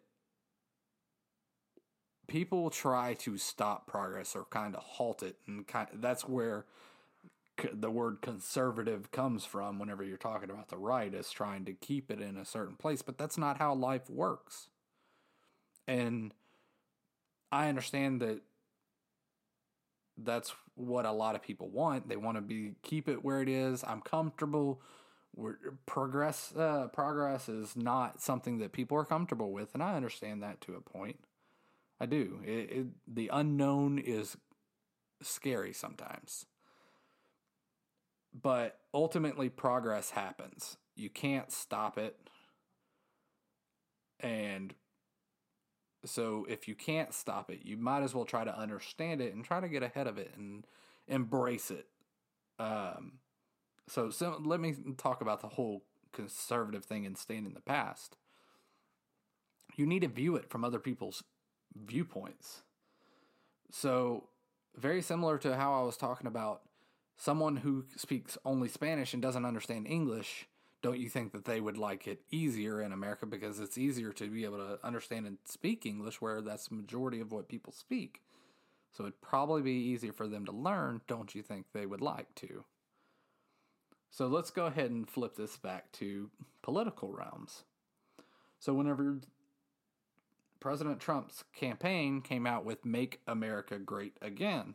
people 2.28 2.70
try 2.70 3.14
to 3.14 3.36
stop 3.36 3.86
progress 3.86 4.36
or 4.36 4.44
kind 4.44 4.76
of 4.76 4.82
halt 4.82 5.22
it, 5.22 5.36
and 5.46 5.66
kind 5.66 5.88
of, 5.92 6.00
that's 6.00 6.28
where 6.28 6.66
the 7.72 7.90
word 7.90 8.18
conservative 8.22 9.10
comes 9.10 9.44
from. 9.44 9.78
Whenever 9.80 10.04
you're 10.04 10.16
talking 10.16 10.50
about 10.50 10.68
the 10.68 10.76
right, 10.76 11.12
is 11.12 11.30
trying 11.30 11.64
to 11.64 11.72
keep 11.72 12.10
it 12.10 12.20
in 12.20 12.36
a 12.36 12.44
certain 12.44 12.76
place, 12.76 13.02
but 13.02 13.18
that's 13.18 13.36
not 13.36 13.58
how 13.58 13.74
life 13.74 14.08
works. 14.08 14.68
And 15.88 16.32
I 17.50 17.68
understand 17.68 18.20
that 18.20 18.42
that's 20.16 20.54
what 20.74 21.06
a 21.06 21.12
lot 21.12 21.34
of 21.34 21.42
people 21.42 21.68
want. 21.68 22.08
They 22.08 22.16
want 22.16 22.36
to 22.36 22.42
be 22.42 22.74
keep 22.82 23.08
it 23.08 23.24
where 23.24 23.40
it 23.40 23.48
is. 23.48 23.82
I'm 23.84 24.02
comfortable 24.02 24.80
progress 25.86 26.52
uh, 26.56 26.88
progress 26.92 27.48
is 27.48 27.76
not 27.76 28.20
something 28.20 28.58
that 28.58 28.72
people 28.72 28.96
are 28.98 29.04
comfortable 29.04 29.52
with, 29.52 29.74
and 29.74 29.82
I 29.82 29.96
understand 29.96 30.42
that 30.42 30.60
to 30.62 30.74
a 30.74 30.80
point. 30.80 31.18
I 32.00 32.06
do. 32.06 32.40
It, 32.44 32.70
it, 32.70 32.86
the 33.06 33.30
unknown 33.32 33.98
is 33.98 34.36
scary 35.22 35.72
sometimes. 35.72 36.46
but 38.32 38.78
ultimately, 38.94 39.48
progress 39.48 40.10
happens. 40.10 40.76
You 40.96 41.10
can't 41.10 41.50
stop 41.52 41.98
it. 41.98 42.16
And 44.20 44.74
so, 46.04 46.46
if 46.48 46.68
you 46.68 46.74
can't 46.74 47.12
stop 47.12 47.50
it, 47.50 47.60
you 47.64 47.76
might 47.76 48.02
as 48.02 48.14
well 48.14 48.24
try 48.24 48.44
to 48.44 48.56
understand 48.56 49.20
it 49.20 49.34
and 49.34 49.44
try 49.44 49.60
to 49.60 49.68
get 49.68 49.82
ahead 49.82 50.06
of 50.06 50.18
it 50.18 50.32
and 50.36 50.66
embrace 51.08 51.70
it. 51.70 51.86
Um, 52.58 53.14
so, 53.88 54.10
so 54.10 54.40
let 54.44 54.60
me 54.60 54.74
talk 54.98 55.20
about 55.22 55.40
the 55.40 55.48
whole 55.48 55.84
conservative 56.12 56.84
thing 56.84 57.06
and 57.06 57.18
staying 57.18 57.46
in 57.46 57.54
the 57.54 57.60
past. 57.60 58.16
You 59.76 59.86
need 59.86 60.00
to 60.02 60.08
view 60.08 60.36
it 60.36 60.50
from 60.50 60.64
other 60.64 60.78
people's 60.78 61.22
viewpoints. 61.74 62.62
So, 63.70 64.28
very 64.76 65.02
similar 65.02 65.38
to 65.38 65.56
how 65.56 65.80
I 65.80 65.84
was 65.84 65.96
talking 65.96 66.26
about 66.26 66.62
someone 67.16 67.56
who 67.56 67.84
speaks 67.96 68.38
only 68.44 68.68
Spanish 68.68 69.12
and 69.12 69.22
doesn't 69.22 69.44
understand 69.44 69.86
English. 69.86 70.46
Don't 70.80 71.00
you 71.00 71.08
think 71.08 71.32
that 71.32 71.44
they 71.44 71.60
would 71.60 71.76
like 71.76 72.06
it 72.06 72.20
easier 72.30 72.80
in 72.80 72.92
America 72.92 73.26
because 73.26 73.58
it's 73.58 73.76
easier 73.76 74.12
to 74.12 74.28
be 74.28 74.44
able 74.44 74.58
to 74.58 74.78
understand 74.86 75.26
and 75.26 75.38
speak 75.44 75.84
English, 75.84 76.20
where 76.20 76.40
that's 76.40 76.68
the 76.68 76.76
majority 76.76 77.20
of 77.20 77.32
what 77.32 77.48
people 77.48 77.72
speak? 77.72 78.22
So 78.92 79.02
it'd 79.04 79.20
probably 79.20 79.62
be 79.62 79.72
easier 79.72 80.12
for 80.12 80.28
them 80.28 80.46
to 80.46 80.52
learn, 80.52 81.00
don't 81.08 81.34
you 81.34 81.42
think 81.42 81.66
they 81.72 81.86
would 81.86 82.00
like 82.00 82.34
to? 82.36 82.64
So 84.10 84.26
let's 84.26 84.50
go 84.50 84.66
ahead 84.66 84.90
and 84.90 85.08
flip 85.08 85.36
this 85.36 85.56
back 85.56 85.92
to 85.92 86.30
political 86.62 87.12
realms. 87.12 87.64
So 88.58 88.72
whenever 88.72 89.20
President 90.60 91.00
Trump's 91.00 91.44
campaign 91.54 92.20
came 92.20 92.46
out 92.46 92.64
with 92.64 92.84
Make 92.84 93.20
America 93.26 93.78
Great 93.78 94.16
Again. 94.20 94.74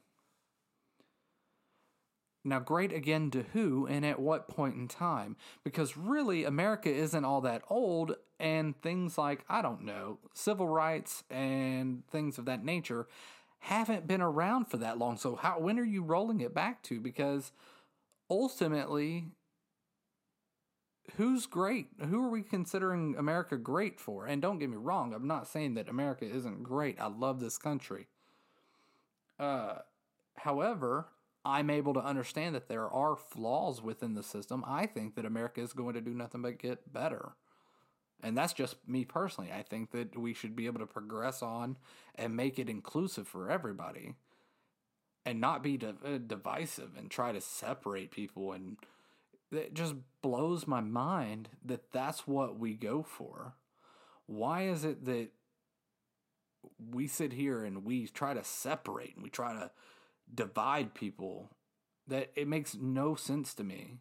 Now, 2.46 2.60
great 2.60 2.92
again 2.92 3.32
to 3.32 3.44
who 3.54 3.88
and 3.88 4.06
at 4.06 4.20
what 4.20 4.50
point 4.50 4.76
in 4.76 4.90
time? 4.90 5.38
Because 5.64 5.96
really, 5.96 6.44
America 6.44 6.90
isn't 6.90 7.24
all 7.24 7.40
that 7.42 7.64
old, 7.70 8.18
and 8.38 8.80
things 8.82 9.18
like, 9.18 9.46
I 9.48 9.62
don't 9.62 9.84
know, 9.84 10.20
civil 10.34 10.68
rights 10.68 11.24
and 11.30 12.06
things 12.12 12.38
of 12.38 12.46
that 12.46 12.66
nature 12.66 13.08
haven't 13.60 14.08
been 14.08 14.22
around 14.22 14.66
for 14.66 14.76
that 14.78 14.98
long. 14.98 15.16
So, 15.16 15.36
how, 15.36 15.60
when 15.60 15.80
are 15.80 15.86
you 15.86 16.04
rolling 16.04 16.42
it 16.42 16.54
back 16.54 16.84
to? 16.84 17.00
Because 17.00 17.54
ultimately, 18.30 19.28
who's 21.18 21.46
great? 21.46 21.88
Who 22.10 22.24
are 22.24 22.30
we 22.30 22.42
considering 22.42 23.16
America 23.18 23.58
great 23.58 24.00
for? 24.00 24.26
And 24.26 24.42
don't 24.42 24.60
get 24.60 24.70
me 24.70 24.78
wrong, 24.78 25.14
I'm 25.14 25.28
not 25.28 25.48
saying 25.48 25.76
that 25.76 25.90
America 25.90 26.26
isn't 26.26 26.64
great. 26.64 27.00
I 27.00 27.08
love 27.08 27.40
this 27.40 27.58
country. 27.58 28.08
Uh, 29.40 29.80
however, 30.38 31.08
I'm 31.46 31.70
able 31.70 31.94
to 31.94 32.04
understand 32.04 32.56
that 32.56 32.70
there 32.70 32.90
are 32.90 33.16
flaws 33.16 33.82
within 33.82 34.14
the 34.14 34.24
system. 34.24 34.64
I 34.66 34.86
think 34.86 35.16
that 35.16 35.26
America 35.26 35.62
is 35.62 35.74
going 35.74 35.96
to 35.96 36.02
do 36.02 36.14
nothing 36.14 36.42
but 36.42 36.58
get 36.58 36.94
better. 36.94 37.34
And 38.22 38.38
that's 38.38 38.54
just 38.54 38.78
me 38.88 39.04
personally. 39.04 39.52
I 39.52 39.64
think 39.64 39.92
that 39.92 40.18
we 40.18 40.34
should 40.34 40.56
be 40.56 40.66
able 40.66 40.80
to 40.80 40.86
progress 40.86 41.42
on 41.42 41.78
and 42.16 42.38
make 42.38 42.58
it 42.58 42.70
inclusive 42.70 43.28
for 43.28 43.52
everybody 43.52 44.14
and 45.26 45.42
not 45.42 45.62
be 45.62 45.78
uh, 45.84 46.18
divisive 46.26 46.92
and 46.98 47.12
try 47.12 47.34
to 47.34 47.42
separate 47.42 48.12
people 48.12 48.54
and 48.54 48.78
it 49.54 49.74
just 49.74 49.96
blows 50.22 50.68
my 50.68 50.82
mind 50.82 51.50
that 51.64 51.92
that's 51.92 52.28
what 52.28 52.58
we 52.60 52.74
go 52.74 53.04
for. 53.04 53.54
Why 54.26 54.64
is 54.64 54.86
it 54.86 55.06
that 55.06 55.30
we 56.92 57.08
sit 57.08 57.34
here 57.34 57.64
and 57.64 57.84
we 57.84 58.08
try 58.08 58.34
to 58.34 58.44
separate 58.44 59.16
and 59.16 59.24
we 59.24 59.30
try 59.30 59.54
to 59.54 59.72
divide 60.34 60.94
people 60.94 61.50
that 62.08 62.32
it 62.36 62.48
makes 62.48 62.76
no 62.76 63.16
sense 63.16 63.54
to 63.56 63.64
me. 63.64 63.98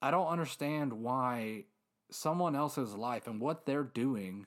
I 0.00 0.10
don't 0.10 0.28
understand 0.28 0.92
why 0.92 1.64
someone 2.10 2.54
else's 2.54 2.94
life 2.94 3.26
and 3.26 3.40
what 3.40 3.66
they're 3.66 3.82
doing 3.82 4.44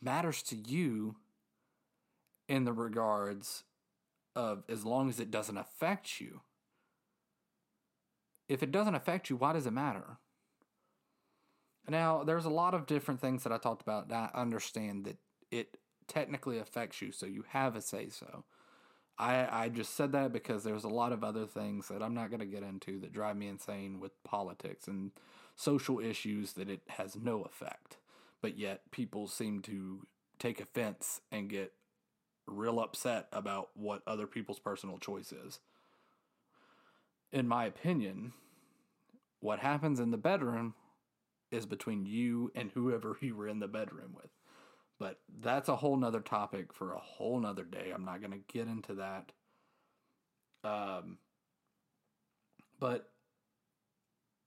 matters 0.00 0.42
to 0.42 0.56
you 0.56 1.16
in 2.48 2.64
the 2.64 2.72
regards 2.72 3.62
of 4.34 4.64
as 4.68 4.84
long 4.84 5.08
as 5.08 5.20
it 5.20 5.30
doesn't 5.30 5.58
affect 5.58 6.20
you. 6.20 6.40
If 8.52 8.62
it 8.62 8.70
doesn't 8.70 8.94
affect 8.94 9.30
you, 9.30 9.36
why 9.36 9.54
does 9.54 9.66
it 9.66 9.72
matter? 9.72 10.18
Now, 11.88 12.22
there's 12.22 12.44
a 12.44 12.50
lot 12.50 12.74
of 12.74 12.84
different 12.84 13.18
things 13.18 13.44
that 13.44 13.52
I 13.52 13.56
talked 13.56 13.80
about 13.80 14.10
that 14.10 14.32
I 14.34 14.40
understand 14.40 15.06
that 15.06 15.16
it 15.50 15.78
technically 16.06 16.58
affects 16.58 17.00
you, 17.00 17.12
so 17.12 17.24
you 17.24 17.46
have 17.48 17.76
a 17.76 17.80
say 17.80 18.10
so. 18.10 18.44
I, 19.18 19.64
I 19.64 19.68
just 19.70 19.94
said 19.94 20.12
that 20.12 20.34
because 20.34 20.64
there's 20.64 20.84
a 20.84 20.88
lot 20.88 21.12
of 21.12 21.24
other 21.24 21.46
things 21.46 21.88
that 21.88 22.02
I'm 22.02 22.12
not 22.12 22.28
going 22.28 22.40
to 22.40 22.46
get 22.46 22.62
into 22.62 23.00
that 23.00 23.14
drive 23.14 23.38
me 23.38 23.48
insane 23.48 24.00
with 24.00 24.22
politics 24.22 24.86
and 24.86 25.12
social 25.56 25.98
issues 25.98 26.52
that 26.52 26.68
it 26.68 26.82
has 26.88 27.16
no 27.16 27.44
effect. 27.44 27.96
But 28.42 28.58
yet 28.58 28.90
people 28.90 29.28
seem 29.28 29.62
to 29.62 30.06
take 30.38 30.60
offense 30.60 31.22
and 31.30 31.48
get 31.48 31.72
real 32.46 32.80
upset 32.80 33.28
about 33.32 33.70
what 33.72 34.02
other 34.06 34.26
people's 34.26 34.58
personal 34.58 34.98
choice 34.98 35.32
is. 35.32 35.58
In 37.32 37.48
my 37.48 37.64
opinion, 37.64 38.34
what 39.42 39.58
happens 39.58 39.98
in 40.00 40.12
the 40.12 40.16
bedroom 40.16 40.74
is 41.50 41.66
between 41.66 42.06
you 42.06 42.50
and 42.54 42.70
whoever 42.72 43.16
you 43.20 43.36
were 43.36 43.48
in 43.48 43.60
the 43.60 43.68
bedroom 43.68 44.14
with. 44.14 44.30
But 44.98 45.18
that's 45.40 45.68
a 45.68 45.76
whole 45.76 45.96
nother 45.96 46.20
topic 46.20 46.72
for 46.72 46.94
a 46.94 47.00
whole 47.00 47.40
nother 47.40 47.64
day. 47.64 47.90
I'm 47.92 48.04
not 48.04 48.20
going 48.20 48.32
to 48.32 48.52
get 48.52 48.68
into 48.68 48.94
that. 48.94 49.32
Um, 50.64 51.18
but 52.78 53.10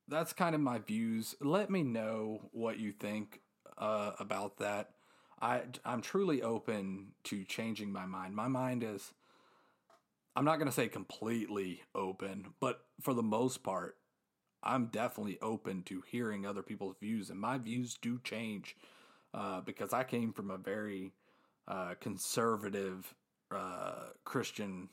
that's 0.07 0.31
kind 0.31 0.55
of 0.55 0.61
my 0.61 0.79
views. 0.79 1.35
Let 1.41 1.69
me 1.69 1.83
know 1.83 2.49
what 2.53 2.79
you 2.79 2.93
think 2.93 3.41
uh, 3.77 4.11
about 4.17 4.57
that. 4.59 4.91
I 5.41 5.63
I'm 5.83 6.01
truly 6.01 6.41
open 6.41 7.07
to 7.25 7.43
changing 7.43 7.91
my 7.91 8.05
mind. 8.05 8.33
My 8.33 8.47
mind 8.47 8.81
is 8.81 9.11
I'm 10.37 10.45
not 10.45 10.57
going 10.57 10.67
to 10.67 10.75
say 10.75 10.87
completely 10.87 11.81
open, 11.93 12.53
but 12.61 12.79
for 13.01 13.13
the 13.13 13.23
most 13.23 13.61
part, 13.61 13.97
I'm 14.65 14.87
definitely 14.87 15.37
open 15.41 15.83
to 15.83 16.01
hearing 16.01 16.45
other 16.45 16.63
people's 16.63 16.95
views, 16.99 17.29
and 17.29 17.39
my 17.39 17.57
views 17.57 17.97
do 18.01 18.19
change 18.23 18.75
uh, 19.33 19.61
because 19.61 19.93
I 19.93 20.03
came 20.03 20.33
from 20.33 20.49
a 20.49 20.57
very 20.57 21.13
uh, 21.67 21.95
conservative 21.99 23.13
uh, 23.51 24.09
Christian 24.23 24.89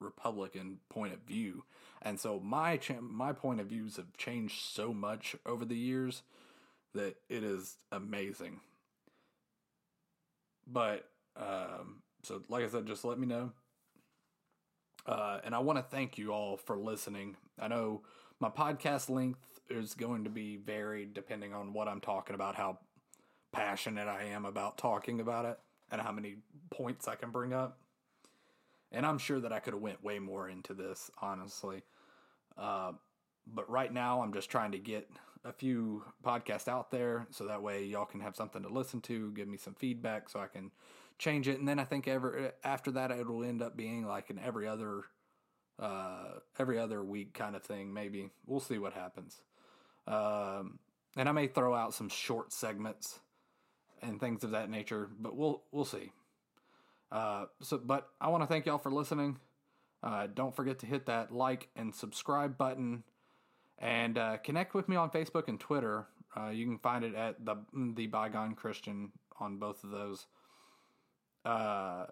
Republican 0.00 0.78
point 0.88 1.12
of 1.12 1.20
view, 1.20 1.64
and 2.02 2.18
so 2.18 2.40
my 2.40 2.76
cha- 2.76 3.00
my 3.00 3.32
point 3.32 3.60
of 3.60 3.68
views 3.68 3.96
have 3.96 4.16
changed 4.16 4.62
so 4.62 4.92
much 4.92 5.36
over 5.44 5.64
the 5.64 5.76
years 5.76 6.22
that 6.94 7.16
it 7.28 7.44
is 7.44 7.76
amazing. 7.92 8.60
But 10.66 11.08
um, 11.36 12.02
so, 12.22 12.42
like 12.48 12.64
I 12.64 12.68
said, 12.68 12.86
just 12.86 13.04
let 13.04 13.18
me 13.18 13.26
know. 13.26 13.52
Uh, 15.06 15.38
and 15.44 15.54
I 15.54 15.60
want 15.60 15.78
to 15.78 15.82
thank 15.82 16.18
you 16.18 16.32
all 16.32 16.56
for 16.56 16.76
listening. 16.76 17.36
I 17.60 17.68
know 17.68 18.02
my 18.40 18.48
podcast 18.48 19.08
length 19.08 19.60
is 19.70 19.94
going 19.94 20.24
to 20.24 20.30
be 20.30 20.56
varied 20.56 21.14
depending 21.14 21.52
on 21.52 21.72
what 21.72 21.88
I'm 21.88 22.00
talking 22.00 22.34
about, 22.34 22.54
how 22.54 22.78
passionate 23.52 24.08
I 24.08 24.24
am 24.24 24.44
about 24.44 24.78
talking 24.78 25.20
about 25.20 25.44
it 25.44 25.58
and 25.90 26.00
how 26.00 26.12
many 26.12 26.36
points 26.70 27.08
I 27.08 27.14
can 27.14 27.30
bring 27.30 27.52
up. 27.52 27.78
And 28.92 29.04
I'm 29.04 29.18
sure 29.18 29.40
that 29.40 29.52
I 29.52 29.58
could 29.58 29.74
have 29.74 29.82
went 29.82 30.04
way 30.04 30.18
more 30.18 30.48
into 30.48 30.74
this, 30.74 31.10
honestly. 31.20 31.82
Uh, 32.56 32.92
but 33.46 33.68
right 33.68 33.92
now, 33.92 34.22
I'm 34.22 34.32
just 34.32 34.50
trying 34.50 34.72
to 34.72 34.78
get 34.78 35.08
a 35.44 35.52
few 35.52 36.04
podcasts 36.24 36.68
out 36.68 36.90
there 36.90 37.26
so 37.30 37.46
that 37.46 37.62
way 37.62 37.84
y'all 37.84 38.04
can 38.04 38.20
have 38.20 38.36
something 38.36 38.62
to 38.62 38.68
listen 38.68 39.00
to, 39.02 39.30
give 39.32 39.48
me 39.48 39.56
some 39.56 39.74
feedback 39.74 40.28
so 40.28 40.40
I 40.40 40.46
can 40.46 40.70
change 41.18 41.48
it. 41.48 41.58
And 41.58 41.68
then 41.68 41.78
I 41.78 41.84
think 41.84 42.08
ever 42.08 42.52
after 42.64 42.90
that, 42.92 43.10
it 43.10 43.26
will 43.26 43.44
end 43.44 43.62
up 43.62 43.76
being 43.76 44.06
like 44.06 44.30
an 44.30 44.40
every 44.44 44.66
other 44.66 45.02
uh, 45.78 46.38
every 46.58 46.78
other 46.78 47.02
week 47.02 47.34
kind 47.34 47.56
of 47.56 47.62
thing. 47.62 47.92
Maybe 47.92 48.30
we'll 48.46 48.60
see 48.60 48.78
what 48.78 48.92
happens. 48.92 49.36
Um, 50.06 50.78
and 51.16 51.28
I 51.28 51.32
may 51.32 51.46
throw 51.46 51.74
out 51.74 51.94
some 51.94 52.08
short 52.08 52.52
segments 52.52 53.18
and 54.02 54.20
things 54.20 54.44
of 54.44 54.52
that 54.52 54.70
nature. 54.70 55.08
But 55.18 55.36
we'll 55.36 55.62
we'll 55.72 55.84
see. 55.84 56.12
Uh, 57.10 57.46
so, 57.60 57.78
but 57.78 58.08
I 58.20 58.28
want 58.28 58.42
to 58.42 58.46
thank 58.46 58.66
y'all 58.66 58.78
for 58.78 58.90
listening. 58.90 59.38
Uh, 60.02 60.26
don't 60.32 60.54
forget 60.54 60.78
to 60.80 60.86
hit 60.86 61.06
that 61.06 61.32
like 61.32 61.68
and 61.76 61.94
subscribe 61.94 62.58
button, 62.58 63.02
and 63.78 64.18
uh, 64.18 64.36
connect 64.38 64.74
with 64.74 64.88
me 64.88 64.96
on 64.96 65.10
Facebook 65.10 65.48
and 65.48 65.58
Twitter. 65.58 66.06
Uh, 66.36 66.50
you 66.50 66.66
can 66.66 66.78
find 66.78 67.04
it 67.04 67.14
at 67.14 67.44
the 67.44 67.56
the 67.94 68.06
Bygone 68.06 68.54
Christian 68.54 69.12
on 69.40 69.56
both 69.58 69.82
of 69.84 69.90
those. 69.90 70.26
Uh, 71.44 72.06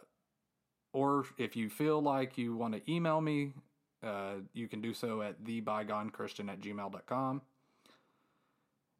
or 0.94 1.26
if 1.37 1.54
you 1.54 1.68
feel 1.68 2.00
like 2.00 2.38
you 2.38 2.57
want 2.57 2.74
to 2.74 2.90
email 2.90 3.20
me, 3.20 3.52
uh, 4.02 4.37
you 4.54 4.68
can 4.68 4.80
do 4.80 4.94
so 4.94 5.20
at 5.20 5.44
thebygonechristian 5.44 6.48
at 6.48 6.61
gmail.com 6.61 7.42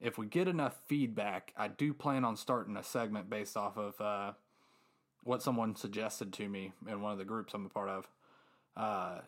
if 0.05 0.19
we 0.19 0.27
get 0.27 0.49
enough 0.49 0.77
feedback, 0.87 1.53
I 1.57 1.69
do 1.69 1.95
plan 1.95 2.27
on 2.27 2.37
starting 2.37 2.77
a 2.77 2.83
segment 2.83 3.31
based 3.31 3.57
off 3.57 3.79
of 3.79 3.99
uh, 4.01 4.33
what 5.23 5.43
someone 5.43 5.77
suggested 5.77 6.33
to 6.35 6.49
me 6.49 6.73
in 6.87 7.01
one 7.01 7.13
of 7.13 7.19
the 7.19 7.25
groups 7.25 7.55
I'm 7.55 7.65
a 7.65 7.71
part 7.71 7.89
of. 7.89 8.09
Uh, 8.77 9.21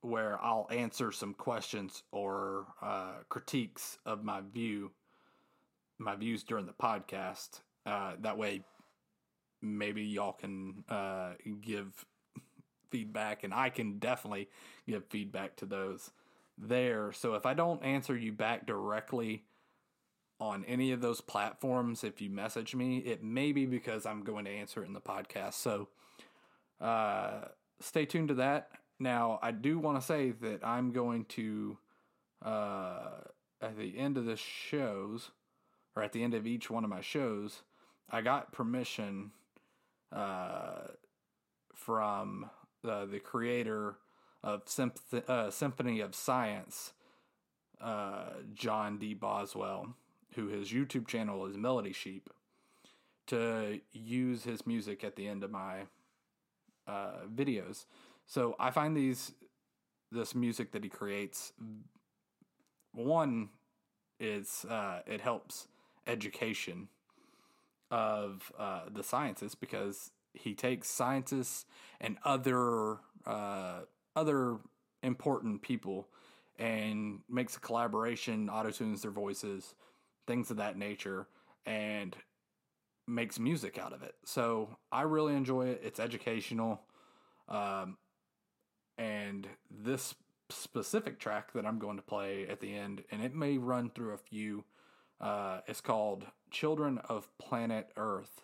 where 0.00 0.42
I'll 0.42 0.66
answer 0.70 1.12
some 1.12 1.34
questions 1.34 2.02
or 2.10 2.66
uh, 2.82 3.14
critiques 3.28 3.98
of 4.04 4.24
my 4.24 4.40
view, 4.52 4.90
my 5.98 6.16
views 6.16 6.42
during 6.42 6.66
the 6.66 6.72
podcast. 6.72 7.60
Uh, 7.84 8.12
that 8.20 8.36
way, 8.36 8.62
maybe 9.62 10.02
y'all 10.02 10.32
can 10.32 10.84
uh, 10.88 11.32
give 11.60 12.04
feedback, 12.90 13.44
and 13.44 13.52
I 13.52 13.70
can 13.70 13.98
definitely 13.98 14.48
give 14.86 15.04
feedback 15.06 15.56
to 15.56 15.66
those 15.66 16.10
there. 16.58 17.12
So 17.12 17.34
if 17.34 17.46
I 17.46 17.54
don't 17.54 17.82
answer 17.82 18.16
you 18.16 18.32
back 18.32 18.66
directly 18.66 19.44
on 20.38 20.64
any 20.66 20.92
of 20.92 21.00
those 21.00 21.20
platforms, 21.20 22.04
if 22.04 22.20
you 22.20 22.30
message 22.30 22.74
me, 22.74 22.98
it 22.98 23.22
may 23.22 23.52
be 23.52 23.66
because 23.66 24.06
I'm 24.06 24.22
going 24.22 24.44
to 24.44 24.50
answer 24.50 24.82
it 24.82 24.86
in 24.86 24.92
the 24.92 25.00
podcast. 25.00 25.54
So 25.54 25.88
uh, 26.80 27.46
stay 27.80 28.04
tuned 28.04 28.28
to 28.28 28.34
that. 28.34 28.70
Now, 28.98 29.38
I 29.42 29.50
do 29.50 29.78
want 29.78 30.00
to 30.00 30.06
say 30.06 30.30
that 30.30 30.66
I'm 30.66 30.92
going 30.92 31.24
to, 31.26 31.78
uh, 32.44 33.08
at 33.60 33.76
the 33.76 33.98
end 33.98 34.16
of 34.16 34.24
the 34.24 34.36
shows, 34.36 35.30
or 35.94 36.02
at 36.02 36.12
the 36.12 36.22
end 36.22 36.34
of 36.34 36.46
each 36.46 36.70
one 36.70 36.84
of 36.84 36.90
my 36.90 37.00
shows, 37.00 37.62
I 38.10 38.20
got 38.20 38.52
permission 38.52 39.32
uh, 40.12 40.88
from 41.74 42.50
uh, 42.86 43.04
the 43.06 43.18
creator 43.18 43.96
of 44.42 44.62
Symph- 44.66 45.14
uh, 45.28 45.50
Symphony 45.50 46.00
of 46.00 46.14
Science, 46.14 46.92
uh, 47.80 48.30
John 48.54 48.98
D. 48.98 49.14
Boswell, 49.14 49.94
who 50.34 50.48
his 50.48 50.70
YouTube 50.70 51.06
channel 51.06 51.46
is 51.46 51.56
Melodysheep, 51.56 52.22
to 53.26 53.80
use 53.92 54.44
his 54.44 54.66
music 54.66 55.02
at 55.02 55.16
the 55.16 55.26
end 55.26 55.42
of 55.42 55.50
my 55.50 55.86
uh, 56.86 57.24
videos. 57.34 57.86
So 58.24 58.54
I 58.58 58.70
find 58.70 58.96
these 58.96 59.32
this 60.12 60.34
music 60.34 60.70
that 60.72 60.84
he 60.84 60.88
creates 60.88 61.52
one 62.92 63.48
is 64.18 64.64
uh, 64.70 65.00
it 65.06 65.20
helps 65.20 65.68
education 66.06 66.88
of 67.90 68.52
uh, 68.58 68.82
the 68.92 69.02
sciences 69.02 69.54
because 69.54 70.10
he 70.34 70.54
takes 70.54 70.88
scientists 70.88 71.64
and 72.00 72.18
other 72.24 72.98
uh, 73.24 73.80
other 74.14 74.58
important 75.02 75.62
people 75.62 76.08
and 76.58 77.20
makes 77.28 77.56
a 77.56 77.60
collaboration, 77.60 78.48
auto 78.48 78.70
tunes 78.70 79.02
their 79.02 79.10
voices, 79.10 79.74
things 80.26 80.50
of 80.50 80.56
that 80.56 80.78
nature, 80.78 81.26
and 81.66 82.16
makes 83.06 83.38
music 83.38 83.78
out 83.78 83.92
of 83.92 84.02
it. 84.02 84.14
So 84.24 84.76
I 84.90 85.02
really 85.02 85.34
enjoy 85.34 85.66
it. 85.68 85.82
It's 85.84 86.00
educational. 86.00 86.80
Um, 87.48 87.98
and 88.98 89.46
this 89.70 90.14
specific 90.48 91.18
track 91.18 91.52
that 91.52 91.66
I'm 91.66 91.78
going 91.78 91.96
to 91.96 92.02
play 92.02 92.46
at 92.48 92.60
the 92.60 92.74
end, 92.74 93.04
and 93.10 93.22
it 93.22 93.34
may 93.34 93.58
run 93.58 93.90
through 93.90 94.14
a 94.14 94.18
few, 94.18 94.64
uh, 95.20 95.60
it's 95.66 95.80
called 95.80 96.26
Children 96.56 97.00
of 97.10 97.28
Planet 97.36 97.90
Earth. 97.98 98.40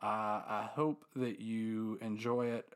Uh, 0.00 0.06
I 0.06 0.68
hope 0.72 1.04
that 1.16 1.40
you 1.40 1.98
enjoy 2.00 2.46
it. 2.46 2.72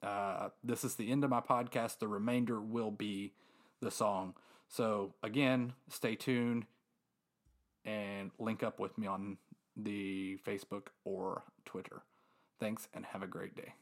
Uh, 0.00 0.50
this 0.62 0.84
is 0.84 0.94
the 0.94 1.10
end 1.10 1.24
of 1.24 1.30
my 1.30 1.40
podcast. 1.40 1.98
The 1.98 2.06
remainder 2.06 2.60
will 2.60 2.92
be 2.92 3.32
the 3.80 3.90
song. 3.90 4.34
So, 4.68 5.14
again, 5.24 5.72
stay 5.88 6.14
tuned 6.14 6.66
and 7.84 8.30
link 8.38 8.62
up 8.62 8.78
with 8.78 8.96
me 8.96 9.08
on 9.08 9.38
the 9.76 10.38
Facebook 10.46 10.86
or 11.04 11.42
Twitter. 11.64 12.02
Thanks 12.60 12.86
and 12.94 13.04
have 13.06 13.24
a 13.24 13.26
great 13.26 13.56
day. 13.56 13.74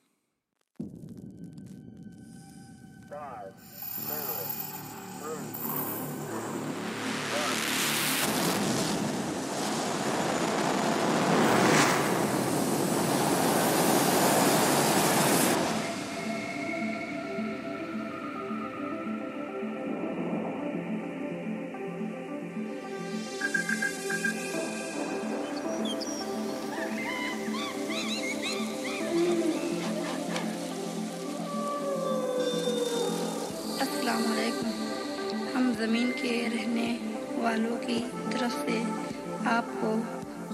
आपको 39.80 39.90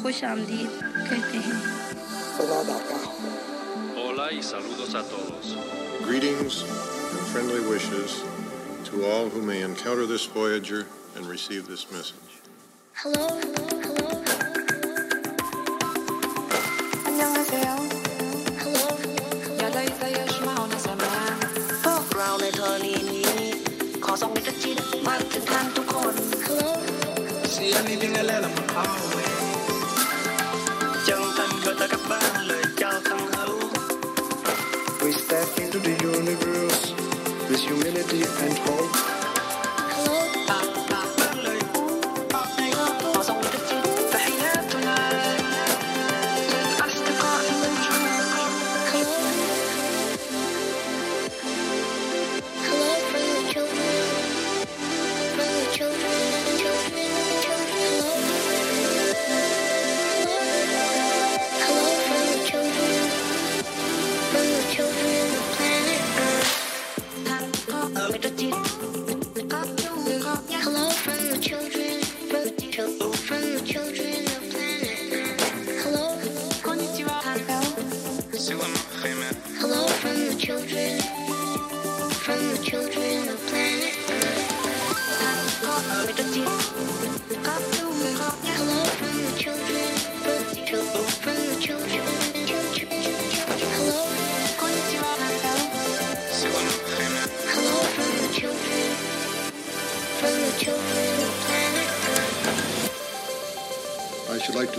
खुश 0.02 0.24
आमदीद 0.34 0.80
कहते 1.10 1.38
हैं 1.48 1.60
Hola 3.96 4.32
y 4.32 4.42
saludos 4.42 4.94
a 5.00 5.04
todos. 5.12 5.56
Greetings 6.04 6.62
and 6.64 7.28
friendly 7.34 7.62
wishes 7.74 8.24
to 8.90 9.06
all 9.10 9.30
who 9.30 9.42
may 9.42 9.62
encounter 9.62 10.06
this 10.06 10.26
Voyager 10.26 10.86
and 11.16 11.26
receive 11.26 11.68
this 11.68 11.92
message. 11.92 12.32
Hello, 12.94 13.75
we 35.07 35.12
step 35.12 35.57
into 35.59 35.79
the 35.79 35.91
universe 36.03 36.91
with 37.49 37.61
humility 37.61 38.23
and 38.45 38.59
hope. 38.59 38.76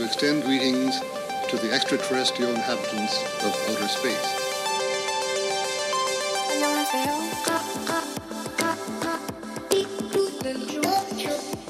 Extend 0.04 0.44
greetings 0.44 1.00
to 1.50 1.58
the 1.58 1.72
extraterrestrial 1.74 2.52
inhabitants 2.52 3.22
of 3.44 3.54
outer 3.70 3.88
space. 3.88 4.48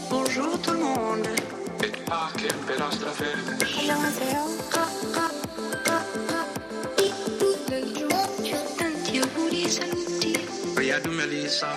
Bonjour 0.09 0.61
tout 0.61 0.71
le 0.73 0.79
monde. 0.79 1.27
Melissa. 11.17 11.67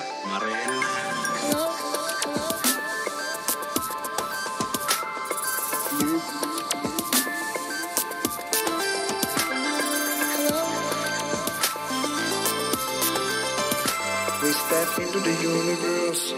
Into 15.13 15.29
the 15.29 15.43
universe 15.43 16.35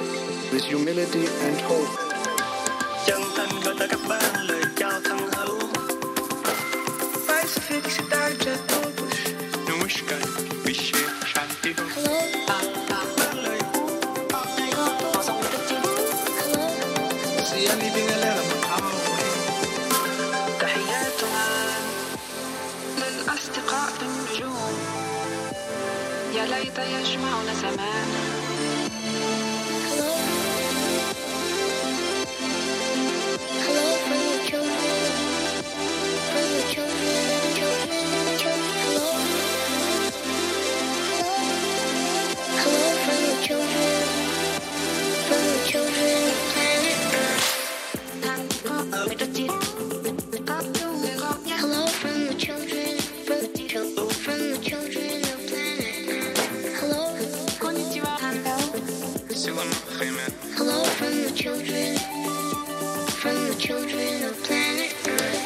with 0.50 0.64
humility 0.64 1.26
and 1.46 1.60
hope. 1.60 1.92
chân 3.06 3.20
thành 3.36 3.60
gửi 3.64 3.74
tới 3.78 3.88
các 3.88 4.00
bạn 4.08 4.46
lời 4.46 4.62
chào 4.76 5.00
thân 5.04 5.18
hữu 5.18 5.58
Pacific 7.28 7.84
star 7.90 8.32
para 8.38 8.56
todos. 8.68 9.16
namaskar 9.68 10.22
vishe 10.64 11.04
shanti 11.32 11.72
ho 11.76 11.84
Se 17.44 17.66
a 17.68 17.74
living 17.76 18.08
galera 18.10 18.42
تحياتنا 20.60 21.46
للأصدقاء 22.98 23.90
بالنجوم 24.00 24.74
يا 26.34 26.44
ليت 26.46 26.78
يجمعنا 26.78 27.54
زمان 27.54 28.31
hello 60.54 60.84
from 60.84 61.10
the 61.20 61.32
children, 61.34 61.96
from 63.08 63.34
the 63.48 63.54
children 63.58 64.22
of 64.22 64.40
planet 64.44 64.94
Earth. 65.08 65.42